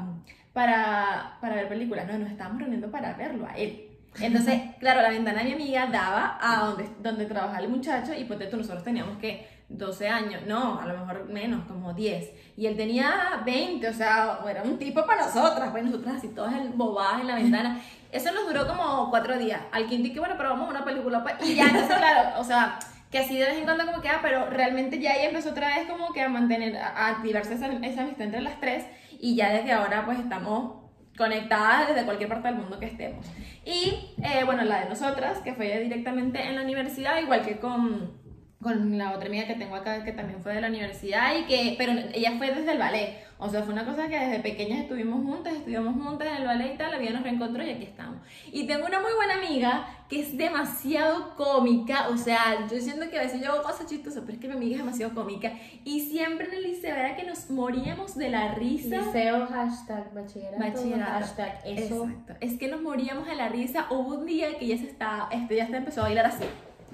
para, 0.53 1.37
para 1.41 1.55
ver 1.55 1.67
películas? 1.67 2.07
No, 2.07 2.17
nos 2.17 2.29
estábamos 2.29 2.61
reuniendo 2.61 2.89
para 2.89 3.13
verlo 3.15 3.45
a 3.45 3.57
él. 3.57 3.89
Entonces, 4.21 4.61
claro, 4.79 5.01
la 5.01 5.09
ventana 5.09 5.39
de 5.39 5.45
mi 5.45 5.51
amiga 5.51 5.87
daba 5.87 6.37
a 6.41 6.65
donde, 6.65 6.87
donde 7.01 7.25
trabajaba 7.25 7.59
el 7.59 7.67
muchacho 7.67 8.13
y 8.13 8.23
por 8.23 8.37
tanto 8.37 8.55
nosotros 8.55 8.85
teníamos 8.85 9.17
que 9.17 9.58
12 9.69 10.07
años, 10.09 10.41
no, 10.47 10.79
a 10.79 10.85
lo 10.85 10.97
mejor 10.97 11.29
menos, 11.29 11.65
como 11.65 11.93
10. 11.93 12.31
Y 12.57 12.65
él 12.65 12.75
tenía 12.75 13.41
20, 13.45 13.87
o 13.87 13.93
sea, 13.93 14.39
era 14.49 14.63
un 14.63 14.77
tipo 14.77 15.05
para 15.05 15.27
nosotras, 15.27 15.69
pues 15.71 15.83
nosotras 15.83 16.15
así 16.17 16.29
todas 16.29 16.53
bobadas 16.75 17.21
en 17.21 17.27
la 17.27 17.35
ventana. 17.35 17.81
Eso 18.11 18.31
nos 18.31 18.47
duró 18.47 18.67
como 18.67 19.09
cuatro 19.09 19.37
días. 19.37 19.61
Al 19.71 19.87
quinto 19.87 20.07
y 20.07 20.13
que 20.13 20.19
bueno, 20.19 20.35
pero 20.37 20.49
vamos 20.49 20.67
a 20.67 20.71
una 20.71 20.85
película, 20.85 21.23
pues. 21.23 21.35
Y 21.47 21.55
ya, 21.55 21.65
entonces, 21.67 21.97
claro, 21.97 22.39
o 22.39 22.43
sea, 22.43 22.79
que 23.11 23.19
así 23.19 23.37
de 23.37 23.45
vez 23.45 23.57
en 23.57 23.65
cuando 23.65 23.85
como 23.85 24.01
que, 24.01 24.09
ah, 24.09 24.19
pero 24.21 24.49
realmente 24.49 24.99
ya 24.99 25.13
ella 25.13 25.29
empezó 25.29 25.51
otra 25.51 25.75
vez 25.77 25.87
como 25.87 26.11
que 26.13 26.21
a 26.21 26.29
mantener, 26.29 26.75
a 26.77 26.89
a 26.89 27.07
activarse 27.09 27.53
esa, 27.53 27.67
esa 27.67 28.01
amistad 28.01 28.25
entre 28.25 28.41
las 28.41 28.59
tres. 28.59 28.85
Y 29.19 29.35
ya 29.35 29.51
desde 29.51 29.71
ahora 29.71 30.05
pues 30.05 30.17
estamos 30.19 30.79
conectadas 31.19 31.89
desde 31.89 32.05
cualquier 32.05 32.29
parte 32.29 32.47
del 32.47 32.57
mundo 32.57 32.79
que 32.79 32.85
estemos. 32.85 33.25
Y 33.65 34.15
eh, 34.23 34.43
bueno, 34.45 34.63
la 34.63 34.81
de 34.81 34.89
nosotras, 34.89 35.39
que 35.39 35.53
fue 35.53 35.79
directamente 35.79 36.41
en 36.41 36.55
la 36.55 36.61
universidad, 36.61 37.21
igual 37.21 37.41
que 37.43 37.59
con, 37.59 38.13
con 38.61 38.97
la 38.97 39.13
otra 39.13 39.27
amiga 39.27 39.47
que 39.47 39.55
tengo 39.55 39.75
acá, 39.75 40.03
que 40.03 40.11
también 40.11 40.41
fue 40.41 40.53
de 40.53 40.59
la 40.61 40.67
universidad, 40.67 41.33
y 41.37 41.45
que, 41.45 41.75
pero 41.77 41.93
ella 42.13 42.33
fue 42.37 42.53
desde 42.53 42.73
el 42.73 42.77
ballet. 42.77 43.29
O 43.37 43.47
sea, 43.47 43.63
fue 43.63 43.71
una 43.71 43.85
cosa 43.85 44.09
que 44.09 44.19
desde 44.19 44.39
pequeñas 44.39 44.81
estuvimos 44.81 45.23
juntas, 45.23 45.53
estudiamos 45.53 45.93
juntas 45.93 46.27
en 46.27 46.41
el 46.41 46.45
ballet 46.45 46.73
y 46.73 46.77
tal, 46.77 46.91
la 46.91 46.97
vida 46.97 47.11
nos 47.11 47.23
reencontró 47.23 47.63
y 47.63 47.69
aquí 47.69 47.85
estamos. 47.85 48.17
Y 48.51 48.67
tengo 48.67 48.85
una 48.85 48.99
muy 48.99 49.13
buena 49.13 49.35
amiga 49.35 49.87
que 50.09 50.19
es 50.19 50.37
demasiado 50.37 51.35
cómica, 51.37 52.09
o 52.09 52.17
sea, 52.17 52.67
yo 52.69 52.81
siento 52.81 53.09
que 53.09 53.17
a 53.17 53.21
veces 53.21 53.41
yo 53.41 53.53
hago 53.53 53.63
cosas 53.63 53.85
chistosas, 53.87 54.23
pero 54.25 54.33
es 54.33 54.39
que 54.41 54.49
mi 54.49 54.55
amiga 54.55 54.75
es 54.75 54.79
demasiado 54.79 55.15
cómica. 55.15 55.53
Y 55.85 56.01
siempre 56.01 56.47
en 56.47 56.55
el 56.55 56.63
liceo 56.63 56.93
era 56.93 57.15
que 57.15 57.23
nos 57.23 57.49
moríamos 57.49 58.17
de 58.17 58.27
la 58.27 58.55
risa. 58.55 58.97
Liceo, 58.97 59.47
hashtag, 59.47 60.13
bachillerato, 60.13 60.59
Bachillerato. 60.59 61.11
hashtag, 61.11 61.59
eso. 61.63 62.09
Exacto. 62.09 62.33
Es 62.41 62.57
que 62.57 62.67
nos 62.67 62.81
moríamos 62.81 63.25
de 63.25 63.35
la 63.35 63.47
risa. 63.47 63.87
Hubo 63.89 64.15
un 64.15 64.25
día 64.25 64.57
que 64.59 64.65
ella 64.65 64.77
se 64.77 64.87
estaba, 64.87 65.29
este, 65.31 65.55
ya 65.55 65.67
se 65.67 65.77
empezó 65.77 66.01
a 66.01 66.03
bailar 66.05 66.25
así. 66.25 66.43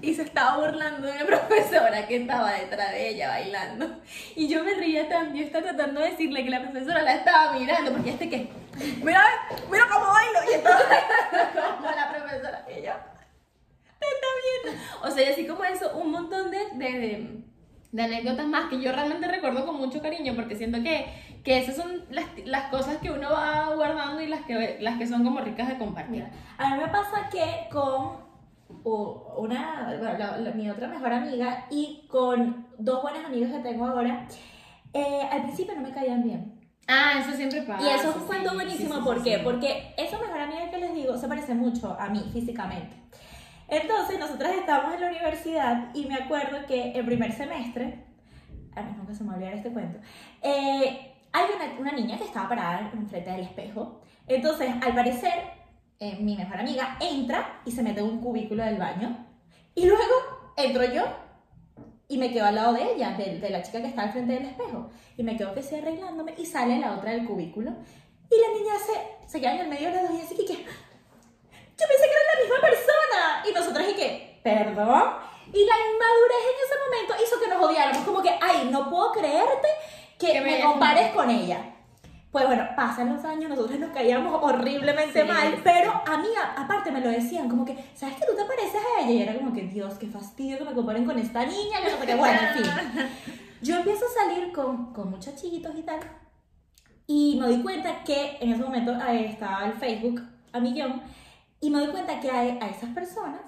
Y 0.01 0.13
se 0.13 0.23
estaba 0.23 0.57
burlando 0.57 1.07
de 1.07 1.13
una 1.13 1.25
profesora 1.47 2.07
que 2.07 2.17
estaba 2.17 2.51
detrás 2.51 2.91
de 2.91 3.09
ella 3.09 3.29
bailando. 3.29 4.01
Y 4.35 4.47
yo 4.47 4.63
me 4.63 4.73
reía 4.73 5.07
tanto. 5.07 5.35
Yo 5.35 5.43
estaba 5.43 5.65
tratando 5.65 6.01
de 6.01 6.11
decirle 6.11 6.43
que 6.43 6.49
la 6.49 6.61
profesora 6.61 7.01
la 7.01 7.15
estaba 7.15 7.53
mirando. 7.53 7.91
Porque 7.91 8.11
este 8.11 8.29
que, 8.29 8.49
mira, 9.03 9.23
mira 9.71 9.85
cómo 9.91 10.05
bailo. 10.05 10.39
Y 10.51 10.55
estaba 10.55 10.79
como 11.77 11.91
la 11.91 12.11
profesora. 12.11 12.65
Y 12.69 12.81
yo, 12.83 12.93
te 13.99 14.05
está 14.05 14.27
viendo. 14.63 14.81
O 15.03 15.11
sea, 15.11 15.29
y 15.29 15.33
así 15.33 15.47
como 15.47 15.63
eso, 15.63 15.97
un 15.97 16.11
montón 16.11 16.51
de, 16.51 16.59
de, 16.73 16.99
de, 16.99 17.43
de 17.91 18.03
anécdotas 18.03 18.47
más 18.47 18.69
que 18.69 18.81
yo 18.81 18.91
realmente 18.91 19.27
recuerdo 19.27 19.65
con 19.65 19.77
mucho 19.77 20.01
cariño. 20.01 20.35
Porque 20.35 20.55
siento 20.55 20.83
que, 20.83 21.05
que 21.43 21.59
esas 21.59 21.77
son 21.77 22.03
las, 22.09 22.25
las 22.43 22.69
cosas 22.69 22.97
que 22.97 23.11
uno 23.11 23.31
va 23.31 23.73
guardando 23.75 24.21
y 24.21 24.27
las 24.27 24.45
que, 24.45 24.77
las 24.81 24.97
que 24.97 25.07
son 25.07 25.23
como 25.23 25.39
ricas 25.39 25.69
de 25.69 25.77
compartir. 25.77 26.11
Mira, 26.11 26.31
a 26.57 26.75
mí 26.75 26.83
me 26.83 26.89
pasa 26.89 27.29
que 27.31 27.67
con 27.71 28.24
u- 28.83 29.21
una, 29.37 29.95
bueno, 29.99 30.17
la- 30.17 30.37
la- 30.37 30.51
mi 30.51 30.69
otra 30.69 30.87
mejor 30.87 31.13
amiga 31.13 31.65
y 31.69 32.05
con 32.07 32.67
dos 32.77 33.01
buenas 33.01 33.25
amigas 33.25 33.51
que 33.51 33.59
tengo 33.59 33.85
ahora, 33.85 34.27
eh, 34.93 35.21
al 35.31 35.43
principio 35.43 35.75
no 35.75 35.81
me 35.81 35.91
caían 35.91 36.23
bien. 36.23 36.59
Ah, 36.87 37.13
eso 37.19 37.31
siempre 37.31 37.63
pasa. 37.63 37.83
Y 37.83 37.89
eso 37.89 38.09
es 38.11 38.15
un 38.15 38.27
cuento 38.27 38.49
sí, 38.49 38.55
buenísimo, 38.55 38.93
sí, 38.93 38.99
sí, 38.99 39.05
¿por 39.05 39.23
qué? 39.23 39.39
Porque 39.43 39.93
esa 39.97 40.19
mejor 40.19 40.39
amiga 40.39 40.69
que 40.69 40.77
les 40.77 40.93
digo 40.93 41.17
se 41.17 41.27
parece 41.27 41.53
mucho 41.55 41.97
a 41.99 42.09
mí 42.09 42.29
físicamente. 42.31 42.95
Entonces, 43.67 44.19
nosotras 44.19 44.51
estábamos 44.53 44.93
en 44.93 45.01
la 45.01 45.07
universidad 45.07 45.89
y 45.95 46.05
me 46.05 46.15
acuerdo 46.15 46.65
que 46.67 46.91
el 46.91 47.03
primer 47.05 47.31
semestre, 47.31 48.05
a 48.75 48.81
mí 48.83 48.91
nunca 48.95 49.13
se 49.15 49.23
me 49.23 49.29
va 49.29 49.33
a 49.33 49.37
olvidar 49.37 49.55
este 49.55 49.71
cuento, 49.71 49.97
eh, 50.43 51.13
hay 51.31 51.45
una, 51.55 51.79
una 51.79 51.91
niña 51.91 52.17
que 52.17 52.25
estaba 52.25 52.47
parada 52.47 52.91
enfrente 52.93 53.31
del 53.31 53.41
espejo. 53.41 54.01
Entonces, 54.27 54.69
al 54.85 54.93
parecer, 54.93 55.33
eh, 55.99 56.17
mi 56.19 56.35
mejor 56.35 56.59
amiga 56.59 56.97
entra 56.99 57.61
y 57.65 57.71
se 57.71 57.83
mete 57.83 58.01
en 58.01 58.07
un 58.07 58.21
cubículo 58.21 58.63
del 58.63 58.77
baño. 58.77 59.25
Y 59.73 59.85
luego 59.85 60.53
entro 60.57 60.83
yo 60.85 61.03
y 62.07 62.17
me 62.17 62.31
quedo 62.31 62.45
al 62.45 62.55
lado 62.55 62.73
de 62.73 62.93
ella, 62.93 63.11
de, 63.17 63.39
de 63.39 63.49
la 63.49 63.61
chica 63.61 63.81
que 63.81 63.87
está 63.87 64.03
al 64.03 64.11
frente 64.11 64.33
del 64.33 64.45
espejo. 64.45 64.89
Y 65.17 65.23
me 65.23 65.37
quedo 65.37 65.53
que 65.53 65.61
estoy 65.61 65.79
arreglándome 65.79 66.33
y 66.37 66.45
sale 66.45 66.79
la 66.79 66.93
otra 66.95 67.11
del 67.11 67.25
cubículo. 67.25 67.71
Y 68.29 68.41
la 68.41 68.59
niña 68.59 68.73
se, 68.77 69.27
se 69.27 69.39
queda 69.39 69.55
en 69.55 69.61
el 69.61 69.67
medio 69.69 69.89
de 69.89 69.95
las 69.95 70.09
dos 70.09 70.19
y 70.19 70.21
así 70.21 70.35
que, 70.35 70.45
que 70.45 70.53
yo 70.53 70.63
pensé 71.87 72.05
que 72.05 72.11
era 72.11 72.33
la 72.33 72.41
misma 72.41 72.61
persona. 72.61 73.43
Y 73.49 73.53
nosotras 73.53 73.87
y 73.89 73.95
que, 73.95 74.39
perdón. 74.43 75.03
Y 75.53 75.63
la 75.65 75.75
inmadurez 75.75 76.43
en 76.51 76.65
ese 76.65 76.75
momento 76.83 77.23
hizo 77.23 77.39
que 77.39 77.47
nos 77.47 77.63
odiáramos. 77.63 78.03
Como 78.03 78.21
que, 78.21 78.37
ay, 78.41 78.69
no 78.71 78.89
puedo 78.89 79.11
creerte 79.11 79.67
que, 80.17 80.33
Que 80.33 80.41
me 80.41 80.57
me 80.57 80.63
compares 80.63 81.11
con 81.13 81.29
ella. 81.29 81.74
Pues 82.35 82.47
bueno, 82.47 82.67
pasan 82.75 83.13
los 83.13 83.23
años, 83.23 83.49
nosotros 83.49 83.79
nos 83.79 83.91
caíamos 83.91 84.43
horriblemente 84.43 85.21
Sí, 85.21 85.25
mal, 85.25 85.55
pero 85.63 85.93
a 86.05 86.17
mí 86.17 86.27
a- 86.37 86.61
aparte 86.63 86.91
me 86.91 86.99
lo 86.99 87.07
decían, 87.07 87.47
como 87.47 87.63
que, 87.63 87.77
¿sabes 87.95 88.15
que 88.15 88.25
tú 88.25 88.33
te 88.35 88.43
pareces 88.43 88.75
a 88.75 89.03
ella? 89.03 89.09
Y 89.11 89.21
era 89.21 89.35
como 89.35 89.53
que, 89.53 89.61
Dios, 89.61 89.93
qué 89.93 90.07
fastidio 90.07 90.57
que 90.57 90.65
me 90.65 90.73
comparen 90.73 91.05
con 91.05 91.17
esta 91.17 91.45
niña, 91.45 91.77
que 91.81 91.91
no 91.91 91.97
sé 91.97 92.05
qué, 92.05 92.15
bueno, 92.15 92.37
en 92.41 92.55
fin. 92.61 92.71
Yo 93.61 93.77
empiezo 93.77 94.03
a 94.03 94.21
salir 94.25 94.51
con, 94.51 94.91
con 94.91 95.11
muchachitos 95.11 95.73
y 95.77 95.83
tal, 95.83 96.01
y 97.07 97.37
me 97.39 97.47
doy 97.47 97.61
cuenta 97.61 98.03
que 98.03 98.35
en 98.41 98.51
ese 98.51 98.61
momento 98.63 98.91
estaba 98.91 99.65
el 99.67 99.71
Facebook 99.71 100.21
a 100.51 100.59
millón, 100.59 101.03
y 101.61 101.69
me 101.69 101.79
doy 101.79 101.87
cuenta 101.87 102.19
que 102.19 102.29
a, 102.29 102.39
a 102.41 102.67
esas 102.67 102.89
personas 102.89 103.39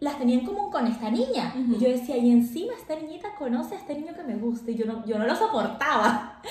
las 0.00 0.18
tenían 0.18 0.40
como 0.44 0.72
con 0.72 0.88
esta 0.88 1.08
niña. 1.08 1.54
Ujú. 1.56 1.76
Y 1.76 1.78
yo 1.78 1.88
decía, 1.88 2.16
y 2.16 2.32
encima 2.32 2.72
esta 2.74 2.96
niñita 2.96 3.36
conoce 3.38 3.76
a 3.76 3.78
este 3.78 3.94
niño 3.94 4.12
que 4.12 4.24
me 4.24 4.34
gusta, 4.34 4.72
y 4.72 4.74
yo 4.74 4.86
no, 4.86 5.06
yo 5.06 5.18
no 5.20 5.24
lo 5.24 5.36
soportaba. 5.36 6.42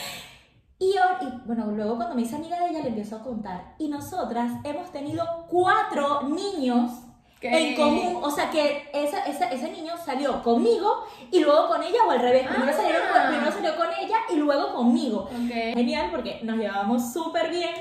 Y, 0.79 0.91
y, 0.93 1.29
bueno, 1.45 1.71
luego 1.71 1.95
cuando 1.95 2.13
me 2.15 2.21
hice 2.21 2.35
amiga 2.35 2.59
de 2.59 2.69
ella 2.69 2.81
le 2.81 2.89
empiezo 2.89 3.15
a 3.15 3.23
contar. 3.23 3.75
Y 3.79 3.89
nosotras 3.89 4.51
hemos 4.63 4.91
tenido 4.91 5.25
cuatro 5.49 6.23
niños 6.29 6.91
¿Qué? 7.39 7.49
en 7.71 7.75
común. 7.75 8.19
O 8.23 8.29
sea 8.29 8.51
que 8.51 8.89
esa, 8.93 9.25
esa- 9.25 9.49
ese 9.49 9.71
niño 9.71 9.93
salió 10.05 10.43
conmigo 10.43 11.03
y 11.31 11.39
luego 11.39 11.67
con 11.67 11.81
ella 11.81 11.99
o 12.07 12.11
al 12.11 12.19
revés. 12.19 12.47
Primero, 12.47 12.71
Ah. 12.71 12.75
salieron 12.77 13.01
con- 13.11 13.27
primero 13.31 13.51
salió 13.51 13.75
con 13.75 13.87
ella 13.99 14.17
y 14.31 14.35
luego 14.35 14.73
conmigo. 14.75 15.21
Ok. 15.23 15.51
Genial 15.73 16.09
porque 16.11 16.41
nos 16.43 16.57
llevábamos 16.57 17.11
súper 17.11 17.49
bien. 17.49 17.71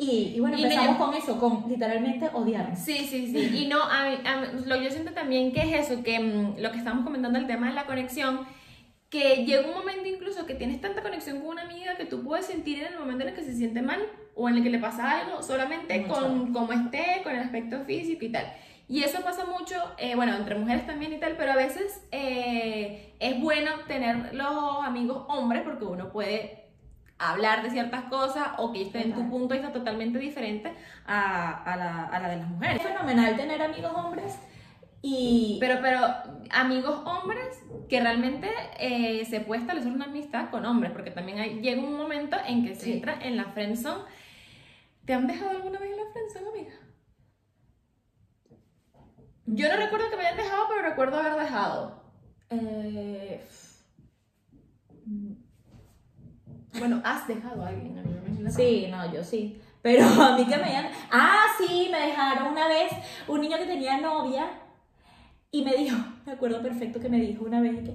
Y, 0.00 0.32
y 0.36 0.40
bueno, 0.40 0.56
Y 0.56 0.62
empezamos 0.62 0.92
me- 0.92 1.04
con 1.04 1.14
eso, 1.14 1.38
con 1.40 1.64
literalmente 1.68 2.30
odiarnos. 2.32 2.78
Sí, 2.78 2.98
sí, 2.98 3.26
sí. 3.32 3.62
Y 3.64 3.66
no, 3.66 3.82
a 3.82 4.04
mí- 4.08 4.18
a 4.24 4.36
mí- 4.36 4.62
lo 4.64 4.76
yo 4.76 4.90
siento 4.90 5.12
también 5.12 5.52
que 5.52 5.60
es 5.60 5.90
eso, 5.90 6.02
que 6.04 6.20
mm, 6.20 6.58
lo 6.60 6.70
que 6.70 6.78
estamos 6.78 7.04
comentando, 7.04 7.36
el 7.38 7.48
tema 7.48 7.66
de 7.68 7.74
la 7.74 7.84
conexión, 7.86 8.46
que 9.10 9.44
llega 9.46 9.66
un 9.66 9.74
momento 9.74 10.06
incluso 10.06 10.44
que 10.44 10.54
tienes 10.54 10.80
tanta 10.80 11.02
conexión 11.02 11.38
con 11.40 11.48
una 11.48 11.62
amiga 11.62 11.96
que 11.96 12.04
tú 12.04 12.22
puedes 12.22 12.46
sentir 12.46 12.80
en 12.80 12.92
el 12.92 12.98
momento 12.98 13.22
en 13.24 13.30
el 13.30 13.34
que 13.34 13.42
se 13.42 13.54
siente 13.54 13.80
mal 13.80 14.00
o 14.34 14.48
en 14.48 14.56
el 14.56 14.62
que 14.62 14.70
le 14.70 14.78
pasa 14.78 15.20
algo, 15.20 15.42
solamente 15.42 15.98
Mucho. 16.00 16.14
con 16.20 16.52
cómo 16.52 16.72
esté, 16.72 17.20
con 17.22 17.34
el 17.34 17.40
aspecto 17.40 17.84
físico 17.84 18.24
y 18.24 18.32
tal. 18.32 18.52
Y 18.86 19.02
eso 19.02 19.22
pasa 19.22 19.44
mucho, 19.44 19.74
eh, 19.98 20.14
bueno, 20.14 20.34
entre 20.34 20.54
mujeres 20.54 20.86
también 20.86 21.12
y 21.12 21.18
tal, 21.18 21.36
pero 21.36 21.52
a 21.52 21.56
veces 21.56 22.02
eh, 22.10 23.14
es 23.18 23.40
bueno 23.40 23.70
tener 23.86 24.34
los 24.34 24.84
amigos 24.84 25.24
hombres 25.28 25.62
porque 25.62 25.84
uno 25.84 26.10
puede 26.10 26.64
hablar 27.18 27.62
de 27.62 27.70
ciertas 27.70 28.04
cosas 28.04 28.50
o 28.58 28.72
que 28.72 28.82
estén 28.82 29.02
en 29.02 29.14
tu 29.14 29.28
punto 29.28 29.54
de 29.54 29.60
vista 29.60 29.72
totalmente 29.72 30.18
diferente 30.18 30.72
a, 31.04 31.64
a 31.64 31.76
la, 31.76 32.04
a 32.04 32.20
la 32.20 32.28
de 32.28 32.36
las 32.36 32.48
mujeres. 32.48 32.76
Es 32.76 32.82
fenomenal 32.82 33.36
tener 33.36 33.60
amigos 33.60 33.92
hombres 33.94 34.38
y... 35.02 35.58
Pero, 35.60 35.80
pero 35.82 35.98
amigos 36.50 37.00
hombres 37.04 37.62
que 37.88 38.00
realmente 38.00 38.48
eh, 38.78 39.24
se 39.24 39.40
puede 39.40 39.60
establecer 39.62 39.92
una 39.92 40.06
amistad 40.06 40.50
con 40.50 40.64
hombres, 40.66 40.92
porque 40.92 41.10
también 41.10 41.38
hay, 41.38 41.60
llega 41.60 41.82
un 41.82 41.96
momento 41.96 42.36
en 42.46 42.64
que 42.64 42.74
se 42.74 42.84
Sí. 42.86 42.92
entra 42.94 43.18
en 43.22 43.36
la 43.36 43.44
friendzone. 43.46 44.04
¿Te 45.04 45.14
han 45.14 45.26
dejado 45.26 45.50
alguna 45.50 45.78
vez 45.78 45.90
en 45.92 45.96
la 45.96 46.12
friendzone, 46.12 46.48
amiga? 46.48 46.74
Yo 49.46 49.68
no 49.68 49.76
recuerdo 49.76 50.10
que 50.10 50.16
me 50.16 50.26
hayan 50.26 50.36
dejado, 50.36 50.64
pero 50.68 50.82
recuerdo 50.88 51.18
haber 51.18 51.34
dejado. 51.36 52.02
eh, 52.50 53.42
Bueno, 56.78 57.00
has 57.04 57.26
dejado 57.26 57.64
a 57.64 57.68
alguien. 57.68 57.98
a. 58.46 58.50
Sí, 58.50 58.86
no, 58.90 59.12
yo 59.12 59.24
sí. 59.24 59.60
Pero 59.82 60.04
a 60.04 60.36
mí 60.36 60.44
que 60.46 60.56
me 60.56 60.64
hayan... 60.64 60.90
Ah, 61.10 61.46
sí, 61.58 61.88
me 61.90 61.98
dejaron 62.08 62.48
una 62.52 62.68
vez 62.68 62.90
un 63.26 63.40
niño 63.40 63.56
que 63.58 63.66
tenía 63.66 63.98
novia 63.98 64.46
y 65.50 65.64
me 65.64 65.74
dijo, 65.76 65.96
me 66.26 66.32
acuerdo 66.32 66.62
perfecto 66.62 67.00
que 67.00 67.08
me 67.08 67.20
dijo 67.20 67.44
una 67.44 67.60
vez 67.60 67.82
que 67.84 67.94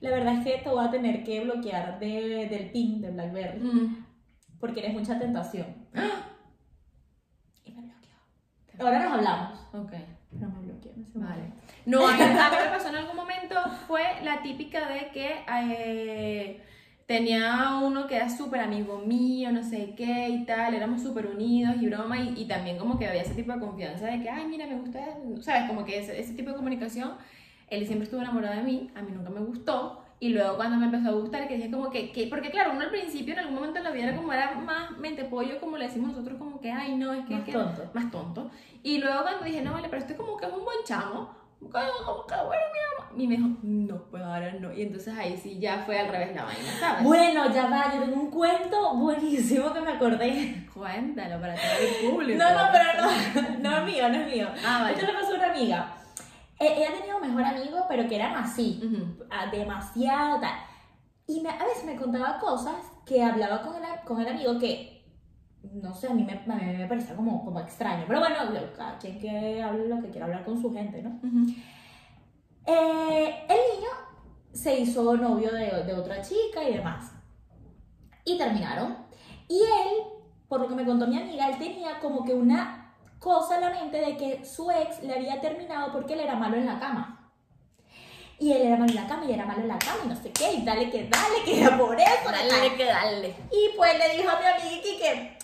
la 0.00 0.10
verdad 0.10 0.38
es 0.38 0.44
que 0.44 0.62
te 0.62 0.68
voy 0.68 0.84
a 0.84 0.90
tener 0.90 1.24
que 1.24 1.40
bloquear 1.44 1.98
de, 1.98 2.46
del 2.48 2.70
pin 2.70 3.00
de 3.00 3.10
BlackBerry 3.10 3.58
Mm. 3.60 4.04
porque 4.60 4.80
eres 4.80 4.92
mucha 4.94 5.18
tentación. 5.18 5.66
Y 7.64 7.72
me 7.72 7.82
bloqueó. 7.82 8.16
Ahora 8.86 9.02
nos 9.04 9.12
hablamos. 9.14 9.58
Ok. 9.72 9.92
Pero 10.30 10.48
me 10.50 10.60
bloqueó 10.66 10.92
ese 10.92 11.18
Vale. 11.18 11.52
No, 11.86 12.06
a 12.06 12.12
mí, 12.16 12.22
a 12.22 12.26
mí 12.50 12.56
me 12.64 12.70
pasó 12.70 12.88
en 12.88 12.96
algún 12.96 13.16
momento, 13.16 13.54
fue 13.86 14.02
la 14.22 14.42
típica 14.42 14.88
de 14.88 15.08
que 15.10 15.44
eh, 15.62 16.62
tenía 17.06 17.78
uno 17.82 18.06
que 18.06 18.16
era 18.16 18.28
súper 18.30 18.60
amigo 18.60 18.98
mío, 18.98 19.52
no 19.52 19.62
sé 19.62 19.94
qué 19.96 20.28
y 20.30 20.44
tal, 20.46 20.74
éramos 20.74 21.02
súper 21.02 21.26
unidos 21.26 21.76
y 21.80 21.86
broma, 21.88 22.18
y, 22.18 22.34
y 22.36 22.46
también 22.46 22.78
como 22.78 22.98
que 22.98 23.06
había 23.06 23.22
ese 23.22 23.34
tipo 23.34 23.52
de 23.52 23.60
confianza 23.60 24.06
de 24.06 24.22
que, 24.22 24.30
ay, 24.30 24.46
mira, 24.46 24.66
me 24.66 24.76
gusta, 24.76 25.00
¿sabes? 25.40 25.68
Como 25.68 25.84
que 25.84 25.98
ese, 25.98 26.18
ese 26.18 26.32
tipo 26.34 26.50
de 26.50 26.56
comunicación, 26.56 27.12
él 27.68 27.86
siempre 27.86 28.04
estuvo 28.04 28.20
enamorado 28.22 28.56
de 28.56 28.62
mí, 28.62 28.90
a 28.94 29.02
mí 29.02 29.12
nunca 29.12 29.30
me 29.30 29.40
gustó. 29.40 30.00
Y 30.20 30.30
luego 30.30 30.56
cuando 30.56 30.76
me 30.78 30.86
empezó 30.86 31.08
a 31.08 31.12
gustar, 31.12 31.48
que 31.48 31.56
dije 31.56 31.70
como 31.70 31.90
que, 31.90 32.10
que- 32.12 32.28
porque 32.28 32.50
claro, 32.50 32.70
uno 32.72 32.82
al 32.82 32.90
principio 32.90 33.34
en 33.34 33.40
algún 33.40 33.56
momento 33.56 33.78
en 33.78 33.84
la 33.84 33.90
vida 33.90 34.04
era 34.04 34.16
como 34.16 34.32
era 34.32 34.52
más 34.54 34.92
mente 34.98 35.24
pollo, 35.24 35.60
como 35.60 35.76
le 35.76 35.86
decimos 35.86 36.12
nosotros, 36.12 36.38
como 36.38 36.60
que, 36.60 36.70
ay, 36.70 36.94
no, 36.96 37.12
es 37.12 37.26
que... 37.26 37.34
Más 37.34 37.44
que- 37.44 37.52
tonto. 37.52 37.90
más 37.92 38.10
tonto. 38.10 38.50
Y 38.82 38.98
luego 38.98 39.22
cuando 39.22 39.44
dije, 39.44 39.60
no, 39.60 39.72
vale, 39.72 39.88
pero 39.90 40.00
este 40.00 40.14
como 40.16 40.36
que 40.38 40.46
es 40.46 40.52
un 40.52 40.64
buen 40.64 40.78
chamo, 40.84 41.28
como 41.70 42.26
que, 42.26 42.34
bueno, 42.34 42.62
mira, 42.72 43.10
y 43.16 43.26
me 43.28 43.36
dijo, 43.36 43.48
no, 43.62 44.02
pues 44.10 44.22
ahora 44.22 44.52
no. 44.60 44.72
Y 44.72 44.82
entonces 44.82 45.16
ahí 45.16 45.36
sí 45.36 45.58
ya 45.58 45.82
fue 45.86 45.98
al 46.00 46.08
revés 46.08 46.34
la 46.34 46.44
vaina, 46.44 46.70
¿sabes? 46.80 47.04
Bueno, 47.04 47.52
ya 47.52 47.66
va, 47.68 47.94
yo 47.94 48.00
tengo 48.02 48.20
un 48.20 48.30
cuento 48.30 48.94
buenísimo 48.96 49.72
que 49.72 49.80
me 49.80 49.92
acordé. 49.92 50.66
Cuéntalo 50.74 51.40
para 51.40 51.54
tener 51.54 51.76
el 52.02 52.10
público. 52.10 52.42
No, 52.42 52.50
no, 52.50 52.68
pero 52.72 52.84
no, 53.00 53.58
no 53.70 53.76
es 53.78 53.84
mío, 53.84 54.08
no 54.08 54.14
es 54.16 54.26
mío. 54.34 54.48
Ah, 54.66 54.80
vale. 54.82 54.94
Esto 54.94 55.06
le 55.06 55.12
pasó 55.18 55.32
a 55.32 55.36
una 55.36 55.50
amiga. 55.50 55.94
Eh, 56.58 56.74
ella 56.78 56.88
tenía 56.98 57.16
un 57.16 57.22
mejor 57.22 57.44
amigo, 57.44 57.84
pero 57.88 58.08
que 58.08 58.16
eran 58.16 58.34
así, 58.36 58.80
demasiado 59.52 60.40
tal. 60.40 60.54
Y 61.26 61.40
me- 61.40 61.50
a 61.50 61.64
veces 61.64 61.84
me 61.84 61.96
contaba 61.96 62.38
cosas 62.38 62.74
que 63.06 63.22
hablaba 63.22 63.62
con 63.62 63.76
el, 63.76 63.82
con 64.04 64.20
el 64.20 64.28
amigo 64.28 64.58
que, 64.58 64.93
no 65.72 65.94
sé, 65.94 66.08
a 66.08 66.14
mí 66.14 66.24
me, 66.24 66.32
a 66.32 66.56
mí 66.56 66.76
me 66.76 66.86
parecía 66.86 67.14
como, 67.16 67.44
como 67.44 67.60
extraño. 67.60 68.04
Pero 68.06 68.20
bueno, 68.20 68.36
cada 68.76 68.98
quien 68.98 69.18
que 69.18 69.62
hable 69.62 69.88
lo 69.88 70.00
que 70.00 70.10
quiera 70.10 70.26
hablar 70.26 70.44
con 70.44 70.60
su 70.60 70.72
gente, 70.72 71.02
¿no? 71.02 71.20
Eh, 72.66 73.46
el 73.48 73.76
niño 73.76 73.90
se 74.52 74.78
hizo 74.78 75.16
novio 75.16 75.52
de, 75.52 75.84
de 75.84 75.92
otra 75.94 76.20
chica 76.22 76.62
y 76.62 76.74
demás. 76.74 77.12
Y 78.24 78.38
terminaron. 78.38 78.96
Y 79.48 79.58
él, 79.58 80.02
por 80.48 80.60
lo 80.60 80.68
que 80.68 80.74
me 80.74 80.84
contó 80.84 81.06
mi 81.06 81.18
amiga, 81.18 81.48
él 81.48 81.58
tenía 81.58 81.98
como 82.00 82.24
que 82.24 82.34
una 82.34 82.94
cosa 83.18 83.56
en 83.56 83.60
la 83.62 83.70
mente 83.70 83.98
de 83.98 84.16
que 84.16 84.44
su 84.44 84.70
ex 84.70 85.02
le 85.02 85.14
había 85.14 85.40
terminado 85.40 85.92
porque 85.92 86.14
él 86.14 86.20
era 86.20 86.36
malo 86.36 86.56
en 86.56 86.66
la 86.66 86.78
cama. 86.78 87.32
Y 88.38 88.52
él 88.52 88.62
era 88.62 88.76
malo 88.76 88.90
en 88.90 88.96
la 88.96 89.06
cama 89.06 89.24
y 89.26 89.32
era 89.32 89.46
malo 89.46 89.60
en 89.60 89.68
la 89.68 89.78
cama 89.78 90.00
y 90.04 90.08
no 90.08 90.16
sé 90.16 90.30
qué, 90.32 90.52
y 90.54 90.64
dale 90.64 90.90
que 90.90 91.08
dale, 91.08 91.44
que 91.44 91.62
era 91.62 91.78
por 91.78 91.98
eso. 91.98 92.08
tal. 92.24 92.48
Dale 92.48 92.74
que 92.74 92.84
dale. 92.84 93.28
Y 93.50 93.76
pues 93.76 93.98
le 93.98 94.16
dijo 94.16 94.28
a 94.30 94.40
mi 94.40 94.46
amiga 94.46 94.82
que, 94.82 95.38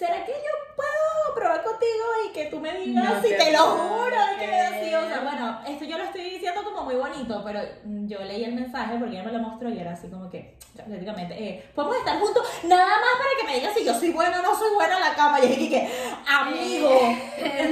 ¿será 0.00 0.24
que 0.24 0.32
yo 0.32 0.74
puedo 0.76 1.34
probar 1.34 1.62
contigo 1.62 2.04
y 2.26 2.32
que 2.32 2.46
tú 2.46 2.58
me 2.58 2.72
digas 2.72 3.04
No 3.04 3.22
si 3.22 3.28
te 3.28 3.36
te, 3.36 3.52
lo 3.52 3.58
juro? 3.58 4.16
Que 4.38 4.46
me 4.46 4.60
así, 4.62 4.94
o 4.94 5.00
sea, 5.00 5.08
creer. 5.08 5.22
bueno, 5.22 5.60
esto 5.68 5.84
yo 5.84 5.98
lo 5.98 6.04
estoy 6.04 6.22
diciendo 6.22 6.64
como 6.64 6.84
muy 6.84 6.94
bonito, 6.94 7.42
pero 7.44 7.60
yo 7.84 8.24
leí 8.24 8.44
el 8.44 8.54
mensaje 8.54 8.96
porque 8.98 9.16
ella 9.16 9.24
me 9.24 9.32
lo 9.32 9.40
mostró 9.40 9.68
y 9.68 9.78
era 9.78 9.92
así 9.92 10.08
como 10.08 10.30
que, 10.30 10.56
prácticamente, 10.74 11.34
eh, 11.34 11.70
podemos 11.74 11.98
estar 11.98 12.18
juntos 12.18 12.42
nada 12.64 12.86
más 12.86 13.14
para 13.18 13.30
que 13.38 13.46
me 13.46 13.54
digas 13.56 13.74
si 13.76 13.84
yo 13.84 13.92
soy 13.92 14.10
buena 14.12 14.40
o 14.40 14.42
no 14.42 14.58
soy 14.58 14.72
buena 14.74 14.94
en 14.96 15.00
la 15.02 15.14
cama. 15.14 15.38
Y 15.44 15.68
que, 15.68 15.90
amigo, 16.26 16.90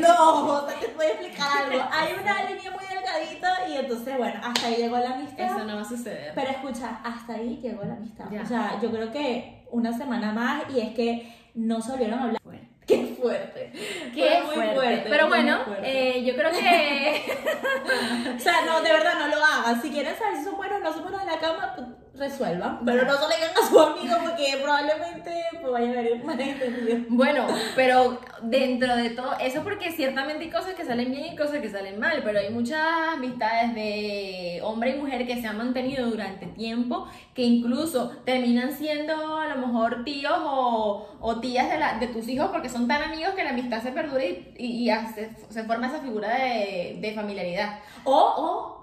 no, 0.01 0.53
o 0.53 0.69
sea, 0.69 0.79
te 0.79 0.89
voy 0.89 1.07
a 1.07 1.09
explicar 1.09 1.49
algo. 1.65 1.83
Hay 1.91 2.13
una 2.13 2.43
línea 2.43 2.71
muy 2.71 2.85
delgadita 2.85 3.69
y 3.71 3.77
entonces, 3.79 4.19
bueno, 4.19 4.39
hasta 4.45 4.67
ahí 4.67 4.77
llegó 4.77 4.99
la 4.99 5.15
amistad. 5.15 5.47
Eso 5.47 5.65
no 5.65 5.77
va 5.77 5.81
a 5.81 5.89
suceder. 5.89 6.33
Pero 6.35 6.51
escucha, 6.51 7.01
hasta 7.03 7.37
ahí 7.37 7.59
llegó 7.63 7.85
la 7.85 7.95
amistad. 7.95 8.27
Ya. 8.31 8.43
O 8.43 8.47
sea, 8.47 8.79
yo 8.83 8.91
creo 8.91 9.11
que 9.11 9.65
una 9.71 9.97
semana 9.97 10.33
más 10.33 10.65
y 10.71 10.81
es 10.81 10.95
que 10.95 11.38
no 11.55 11.81
se 11.81 11.91
volvieron 11.93 12.19
a 12.19 12.23
hablar. 12.25 12.43
Fuerte. 12.43 12.69
Qué 12.87 13.17
fuerte. 13.21 13.73
Qué 14.15 14.23
Fue 14.23 14.43
muy 14.45 14.55
fuerte. 14.55 14.75
fuerte, 14.77 15.07
Pero 15.11 15.29
fue 15.29 15.37
bueno, 15.37 15.65
fuerte. 15.67 16.19
eh, 16.19 16.25
yo 16.25 16.35
creo 16.35 16.51
que 16.51 16.57
O 18.37 18.39
sea, 18.41 18.65
no, 18.65 18.81
de 18.81 18.93
verdad, 18.93 19.13
no 19.19 19.29
lo 19.29 19.45
hagan. 19.45 19.83
Si 19.83 19.91
quieren 19.91 20.17
saber 20.17 20.37
si 20.39 20.45
son 20.45 20.57
buenos 20.57 20.79
o 20.81 20.85
no 20.85 20.93
son 20.93 21.03
buenos 21.03 21.21
en 21.21 21.27
la 21.29 21.39
cama, 21.39 21.73
pues, 21.77 21.87
resuelvan. 22.19 22.81
Pero 22.85 23.05
no 23.05 23.13
se 23.15 23.29
le 23.29 23.35
digan 23.37 23.51
a 23.63 23.69
su 23.69 23.81
amigo 23.81 24.17
porque 24.23 24.59
probablemente 24.63 25.33
pues, 25.61 25.73
vaya 25.73 25.89
a 25.89 25.99
haber 26.01 26.25
malentendido. 26.25 26.99
Bueno, 27.09 27.47
pero 27.77 28.21
dentro 28.43 28.97
de 28.97 29.11
todo, 29.11 29.33
eso 29.41 29.63
porque 29.63 29.93
ciertamente 29.93 30.45
hay 30.45 30.51
cosas 30.51 30.75
que 30.75 30.85
salen 30.85 31.11
bien 31.11 31.33
y 31.33 31.37
cosas 31.37 31.59
que 31.61 31.71
salen 31.71 31.99
mal, 31.99 32.21
pero 32.25 32.39
hay 32.39 32.51
muchas 32.51 32.81
amistades 33.15 33.75
de 33.75 34.61
hombre 34.63 34.91
y 34.97 35.01
mujer 35.01 35.27
que 35.27 35.41
se 35.41 35.47
han 35.47 35.59
mantenido 35.59 36.09
durante 36.11 36.47
tiempo, 36.47 37.09
que 37.35 37.43
incluso 37.43 38.11
terminan 38.25 38.73
siendo 38.73 39.37
a 39.39 39.47
lo 39.49 39.67
mejor 39.67 40.05
tíos 40.05 40.33
o, 40.39 41.09
o 41.21 41.41
tías 41.41 41.71
de, 41.71 41.79
la, 41.79 41.99
de 41.99 42.09
tus 42.09 42.29
hijos 42.29 42.49
porque 42.51 42.69
son 42.69 42.87
tan 42.89 43.03
amigos 43.03 43.35
que 43.35 43.45
la 43.45 43.51
amistad 43.51 43.83
se 43.83 43.93
perdura 43.93 44.25
y, 44.25 44.55
y, 44.59 44.67
y 44.85 44.91
hace- 44.91 45.31
se 45.49 45.65
forma 45.65 45.87
esa 45.89 46.01
figura 46.01 46.29
de, 46.37 46.99
de 47.01 47.13
familiaridad. 47.13 47.81
O, 48.05 48.15
o, 48.37 48.78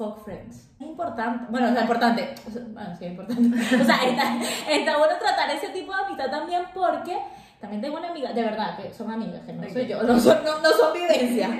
fuck 0.00 0.24
friends. 0.24 0.70
Es 0.80 0.86
importante. 0.86 1.44
Bueno, 1.50 1.68
o 1.68 1.72
sea, 1.72 1.82
importante. 1.82 2.34
Bueno, 2.72 2.96
sí, 2.98 3.04
es 3.04 3.10
importante. 3.10 3.58
O 3.80 3.84
sea, 3.84 3.96
está, 4.04 4.40
está 4.70 4.96
bueno 4.98 5.14
tratar 5.18 5.50
ese 5.50 5.68
tipo 5.68 5.94
de 5.94 6.02
amistad 6.04 6.30
también 6.30 6.62
porque 6.72 7.18
también 7.60 7.82
tengo 7.82 7.98
una 7.98 8.08
amiga, 8.08 8.32
de 8.32 8.42
verdad, 8.42 8.78
que 8.78 8.94
son 8.94 9.10
amigas, 9.10 9.42
que 9.44 9.52
no 9.52 9.68
soy 9.68 9.86
yo, 9.86 10.02
no 10.02 10.18
son, 10.18 10.42
no, 10.42 10.58
no 10.60 10.70
son 10.70 10.94
vivencias. 10.94 11.50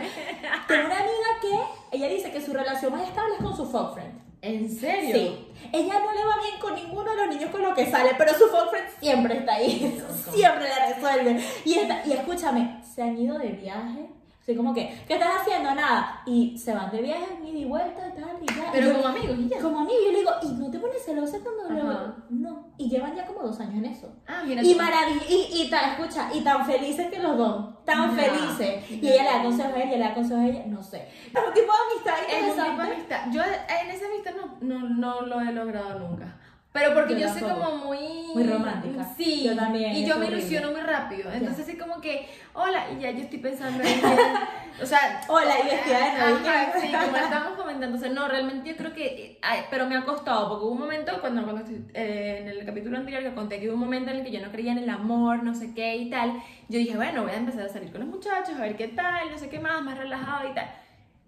tengo 0.67 0.87
una 0.87 0.97
amiga 0.99 1.31
que 1.43 1.97
ella 1.99 2.09
dice 2.09 2.33
que 2.33 2.41
su 2.41 2.55
relación 2.55 2.93
más 2.93 3.03
estable 3.07 3.35
es 3.39 3.45
con 3.45 3.55
su 3.55 3.67
fuck 3.67 3.93
friend. 3.93 4.19
¿En 4.43 4.71
serio? 4.71 5.15
Sí. 5.15 5.49
Ella 5.71 6.01
no 6.03 6.13
le 6.15 6.25
va 6.25 6.37
bien 6.43 6.59
con 6.63 6.75
ninguno 6.75 7.11
de 7.11 7.17
los 7.19 7.29
niños 7.29 7.51
con 7.51 7.61
los 7.61 7.75
que 7.75 7.91
sale, 7.91 8.13
pero 8.17 8.33
su 8.33 8.47
fuck 8.47 8.71
friend 8.71 8.89
siempre 8.99 9.37
está 9.37 9.53
ahí. 9.57 10.03
siempre 10.33 10.65
le 10.67 10.95
resuelve. 10.95 11.45
Y, 11.67 11.75
está- 11.75 12.01
y 12.07 12.13
escúchame, 12.13 12.81
se 12.83 13.03
han 13.03 13.19
ido 13.19 13.39
de 13.39 13.49
viaje. 13.49 14.09
Así 14.41 14.57
como 14.57 14.73
que, 14.73 14.89
¿qué 15.07 15.15
estás 15.15 15.43
haciendo? 15.43 15.75
Nada. 15.75 16.23
Y 16.27 16.57
se 16.57 16.75
van 16.75 16.91
de 16.91 17.03
viaje, 17.03 17.27
y 17.45 17.65
vuelta 17.67 18.09
y 18.09 18.21
tal, 18.21 18.37
y 18.41 18.47
ya. 18.47 18.71
Pero 18.73 18.87
Y 18.87 18.91
yo- 18.91 18.97
como 18.97 19.09
amigos 19.09 19.39
y 19.39 19.49
ya. 19.49 19.59
como 19.61 19.81
amigo, 19.81 19.99
yo 20.07 20.13
le 20.13 20.19
digo, 20.19 20.31
¿y 20.43 20.49
no 20.55 20.71
te 20.71 20.79
pones 20.79 21.05
celosa 21.05 21.39
cuando 21.41 21.75
lo.? 21.85 22.15
No. 22.31 22.67
Y 22.79 22.89
llevan 22.89 23.15
ya 23.15 23.27
como 23.27 23.43
dos 23.43 23.61
años 23.61 23.75
en 23.75 23.85
eso. 23.85 24.11
Ah, 24.27 24.43
mira. 24.47 24.63
Y 24.63 24.75
maravilloso, 24.75 25.27
y, 25.29 25.63
y 25.63 25.71
tan, 25.71 25.91
escucha, 25.91 26.31
y 26.33 26.41
tan 26.41 26.65
felices 26.65 27.11
que 27.11 27.19
los 27.19 27.37
dos, 27.37 27.85
tan 27.85 28.17
felices. 28.17 28.91
Y 28.91 29.07
ella 29.09 29.25
le 29.25 29.31
da 29.39 29.43
consejos 29.43 29.75
a 29.75 29.83
él, 29.83 29.91
y 29.91 29.93
él 29.93 30.01
le 30.01 30.05
da 30.09 30.15
consejos 30.15 30.43
a 30.43 30.47
ella, 30.47 30.65
no 30.67 30.83
sé. 30.83 30.97
Es 31.33 31.47
un 31.47 31.53
tipo 31.55 31.73
de 31.73 32.09
amistad 32.11 32.15
Es 32.27 32.43
un 32.43 32.51
tipo 32.51 32.63
de 32.63 32.71
interesante. 32.71 32.93
amistad. 32.95 33.21
Yo 33.31 33.43
en 33.43 33.91
esa 33.91 34.07
amistad 34.07 34.33
no, 34.63 34.79
no, 34.81 34.89
no 34.89 35.21
lo 35.27 35.41
he 35.43 35.53
logrado 35.53 35.99
nunca. 35.99 36.39
Pero 36.73 36.95
porque 36.95 37.15
Yo 37.15 37.21
yo, 37.21 37.29
soy 37.29 37.43
como 37.43 37.79
muy... 37.79 37.99
Muy 38.33 38.45
romántica. 38.45 39.05
Sí. 39.17 39.43
Yo 39.43 39.57
también, 39.57 39.93
Y 39.93 40.07
yo 40.07 40.15
me 40.17 40.27
horrible. 40.27 40.39
ilusiono 40.39 40.71
muy 40.71 40.81
rápido. 40.83 41.33
Entonces 41.33 41.69
es 41.69 41.77
como 41.77 42.01
que, 42.01 42.29
hola, 42.55 42.87
y 42.97 43.01
ya 43.03 43.11
yo 43.11 43.23
estoy 43.23 43.41
pensando 43.41 43.83
en... 43.83 44.01
o 44.83 44.87
sea... 44.87 45.21
Hola, 45.27 45.55
y 45.59 45.65
vestida 45.65 45.99
de 45.99 46.81
sí, 46.81 46.93
como 46.93 47.17
estábamos 47.17 47.59
comentando. 47.59 47.97
O 47.97 48.01
sea, 48.01 48.09
no, 48.11 48.29
realmente 48.29 48.71
yo 48.71 48.77
creo 48.77 48.93
que... 48.93 49.39
ay, 49.43 49.63
pero 49.69 49.89
me 49.89 49.97
ha 49.97 50.05
costado, 50.05 50.49
porque 50.49 50.65
hubo 50.65 50.73
un 50.73 50.79
momento, 50.79 51.21
cuando, 51.21 51.43
cuando 51.43 51.63
estoy- 51.63 51.85
eh, 51.93 52.39
en 52.43 52.49
el 52.49 52.65
capítulo 52.65 52.99
anterior 52.99 53.25
que 53.25 53.35
conté 53.35 53.59
que 53.59 53.67
hubo 53.69 53.75
un 53.75 53.81
momento 53.81 54.11
en 54.13 54.19
el 54.19 54.25
que 54.25 54.31
yo 54.31 54.41
no 54.41 54.53
creía 54.53 54.71
en 54.71 54.79
el 54.79 54.91
amor, 54.91 55.43
no 55.43 55.57
sé 55.57 55.75
qué 55.75 55.97
y 55.97 56.09
tal, 56.09 56.35
yo 56.69 56.79
dije, 56.79 56.95
bueno, 56.95 57.23
voy 57.25 57.33
a 57.33 57.37
empezar 57.39 57.65
a 57.65 57.69
salir 57.69 57.91
con 57.91 58.03
los 58.03 58.11
muchachos, 58.11 58.55
a 58.57 58.61
ver 58.61 58.77
qué 58.77 58.87
tal, 58.87 59.29
no 59.29 59.39
sé 59.39 59.49
qué 59.49 59.59
más, 59.59 59.83
más 59.83 59.99
relajado 59.99 60.49
y 60.49 60.55
tal. 60.55 60.71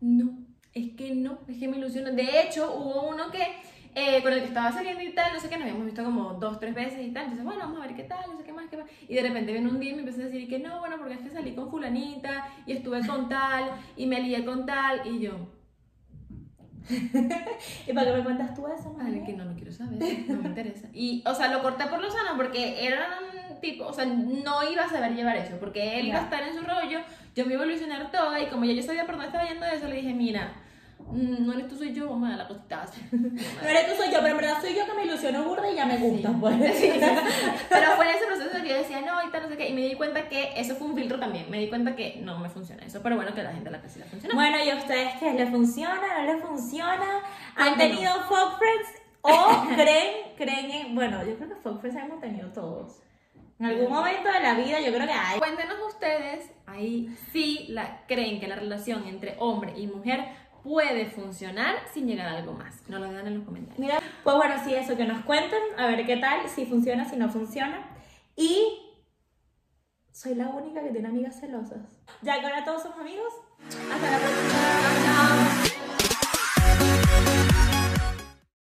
No, 0.01 0.39
es 0.73 0.91
que 0.97 1.17
no, 1.17 1.39
es 1.49 1.59
que 1.59 1.67
me 1.67 1.79
ilusiona. 1.79 2.11
De 2.13 2.43
hecho, 2.43 2.73
hubo 2.77 3.09
uno 3.09 3.29
que 3.33 3.45
eh, 3.95 4.23
con 4.23 4.33
el 4.33 4.41
que 4.41 4.47
estaba 4.47 4.73
saliendo 4.73 5.03
y 5.03 5.13
tal, 5.13 5.33
no 5.35 5.41
sé 5.41 5.49
qué, 5.49 5.57
nos 5.57 5.65
habíamos 5.65 5.85
visto 5.85 6.05
como 6.05 6.35
dos, 6.35 6.59
tres 6.59 6.75
veces 6.75 7.01
y 7.05 7.11
tal. 7.11 7.25
Entonces, 7.25 7.45
bueno, 7.45 7.61
vamos 7.61 7.79
a 7.79 7.87
ver 7.87 7.97
qué 7.97 8.05
tal, 8.05 8.25
no 8.31 8.39
sé 8.39 8.45
qué 8.45 8.53
más, 8.53 8.69
qué 8.71 8.77
más. 8.79 8.87
Y 9.09 9.15
de 9.15 9.23
repente 9.23 9.53
viene 9.53 9.69
un 9.69 9.79
día 9.79 9.91
y 9.91 9.95
me 9.95 10.01
empezó 10.01 10.23
a 10.23 10.25
decir 10.25 10.49
que 10.49 10.59
no, 10.59 10.79
bueno, 10.81 10.97
porque 10.99 11.15
es 11.15 11.21
que 11.21 11.31
salí 11.31 11.55
con 11.55 11.71
fulanita 11.71 12.49
y 12.67 12.73
estuve 12.73 13.07
con 13.07 13.29
tal 13.29 13.71
y 13.97 14.07
me 14.07 14.21
lié 14.21 14.45
con 14.45 14.65
tal 14.65 15.07
y 15.07 15.21
yo. 15.21 15.49
¿Y 17.87 17.93
para 17.93 18.11
qué 18.11 18.17
me 18.19 18.25
cuentas 18.25 18.55
tú 18.55 18.67
eso, 18.67 18.93
Vale, 18.95 19.11
madre? 19.11 19.25
que 19.25 19.33
no, 19.35 19.45
no 19.45 19.55
quiero 19.55 19.73
saber, 19.73 19.99
no 20.29 20.43
me 20.43 20.49
interesa. 20.49 20.89
Y, 20.93 21.23
o 21.27 21.35
sea, 21.35 21.49
lo 21.49 21.63
corté 21.63 21.87
por 21.87 22.01
lo 22.01 22.11
sano 22.11 22.37
porque 22.37 22.85
era 22.85 23.09
un 23.51 23.61
tipo, 23.61 23.87
o 23.87 23.93
sea, 23.93 24.05
no 24.07 24.69
iba 24.69 24.85
a 24.85 24.89
saber 24.89 25.15
llevar 25.15 25.37
eso, 25.37 25.57
porque 25.61 26.01
él 26.01 26.09
iba 26.09 26.19
a 26.19 26.23
estar 26.25 26.43
en 26.43 26.55
su 26.55 26.63
rollo, 26.63 27.01
yo 27.35 27.47
me 27.47 27.55
iba 27.55 27.63
a 27.63 27.67
ilusionar 27.67 28.11
toda, 28.11 28.41
y 28.41 28.47
como 28.47 28.65
ya 28.65 28.73
yo 28.73 28.83
sabía 28.83 29.07
por 29.07 29.15
dónde 29.15 29.29
estaba 29.29 29.49
yendo 29.49 29.67
eso, 29.67 29.87
le 29.87 29.97
dije, 29.97 30.13
mira, 30.13 30.55
no 31.11 31.53
eres 31.53 31.69
tú, 31.69 31.77
soy 31.77 31.93
yo, 31.93 32.09
vamos 32.09 32.27
a 32.27 32.31
dar 32.31 32.39
la 32.39 32.49
cosita. 32.49 32.87
No 33.13 33.69
eres 33.69 33.89
tú, 33.89 34.03
soy 34.03 34.13
yo, 34.13 34.19
pero 34.21 34.29
en 34.29 34.37
verdad 34.37 34.61
soy 34.61 34.75
yo 34.75 34.87
que 34.87 34.95
me 34.95 35.05
ilusiono 35.05 35.45
burda 35.45 35.71
y 35.71 35.75
ya 35.77 35.87
me 35.87 35.99
gusta, 35.99 36.29
Sí. 36.33 36.37
pues. 36.41 36.77
Sí. 36.77 36.93
Pero 37.69 37.91
fue 37.97 38.11
en 38.11 38.17
ese 38.17 38.27
proceso 38.27 38.63
que 38.63 38.69
yo 38.69 38.75
decía, 38.77 39.01
no, 39.01 39.27
y 39.27 39.31
tal, 39.31 39.43
no 39.43 39.49
sé 39.49 39.57
qué, 39.57 39.69
y 39.69 39.73
me 39.73 39.83
di 39.83 39.95
cuenta 39.95 40.29
que 40.29 40.53
eso 40.57 40.75
fue 40.77 40.89
un 40.89 40.95
filtro 40.97 41.19
también, 41.19 41.51
me 41.51 41.59
di 41.59 41.69
cuenta 41.69 41.97
que 41.97 42.21
no 42.23 42.39
me 42.39 42.49
funciona 42.49 42.85
eso, 42.85 43.01
pero 43.03 43.17
bueno, 43.17 43.35
que 43.35 43.43
la 43.43 43.53
gente 43.53 43.71
la 43.71 43.81
que 43.81 43.89
sí 43.89 43.99
le 43.99 44.05
funciona. 44.07 44.35
Bueno, 44.35 44.63
¿y 44.65 44.71
a 44.71 44.77
ustedes 44.77 45.15
qué? 45.19 45.33
¿Les 45.33 45.51
funciona? 45.51 46.01
¿No 46.19 46.33
les 46.33 46.43
funciona? 46.43 47.21
¿Han 47.57 47.77
tenido 47.77 48.13
fuck 48.29 48.59
friends? 48.59 49.03
¿O 49.23 49.67
creen, 49.75 50.35
creen 50.37 50.71
en... 50.71 50.95
Bueno, 50.95 51.25
yo 51.25 51.37
creo 51.37 51.49
que 51.49 51.57
fuck 51.57 51.81
friends 51.81 52.01
hemos 52.01 52.21
tenido 52.21 52.49
todos. 52.51 53.03
En 53.59 53.67
algún 53.67 53.93
momento 53.93 54.29
de 54.29 54.41
la 54.41 54.55
vida 54.55 54.81
yo 54.81 54.93
creo 54.93 55.07
que 55.07 55.13
hay. 55.13 55.39
Cuéntenos 55.39 55.77
ustedes, 55.87 56.51
ahí 56.67 57.17
sí 57.31 57.67
la, 57.69 58.05
creen 58.09 58.41
que 58.41 58.49
la 58.49 58.57
relación 58.57 59.07
entre 59.07 59.37
hombre 59.39 59.73
y 59.77 59.87
mujer 59.87 60.25
puede 60.63 61.07
funcionar 61.07 61.77
sin 61.93 62.07
llegar 62.07 62.29
a 62.29 62.39
algo 62.39 62.53
más. 62.53 62.83
Nos 62.89 63.01
lo 63.01 63.11
dejan 63.11 63.27
en 63.27 63.39
los 63.39 63.45
comentarios. 63.45 63.79
Mira, 63.79 64.01
pues 64.23 64.37
bueno, 64.37 64.55
sí, 64.65 64.75
eso, 64.75 64.97
que 64.97 65.05
nos 65.05 65.25
cuenten, 65.25 65.61
a 65.79 65.87
ver 65.87 66.07
qué 66.07 66.17
tal, 66.17 66.49
si 66.49 66.67
funciona, 66.67 67.09
si 67.09 67.17
no 67.17 67.29
funciona. 67.29 67.89
Y 68.37 68.79
soy 70.13 70.35
la 70.35 70.49
única 70.49 70.83
que 70.83 70.91
tiene 70.91 71.09
amigas 71.09 71.41
celosas. 71.41 71.81
Ya 72.23 72.41
que 72.41 72.47
ahora 72.47 72.65
todos 72.65 72.83
somos 72.83 72.99
amigos. 72.99 73.33
Hasta 73.91 74.11
la 74.11 74.19
próxima. 74.19 75.62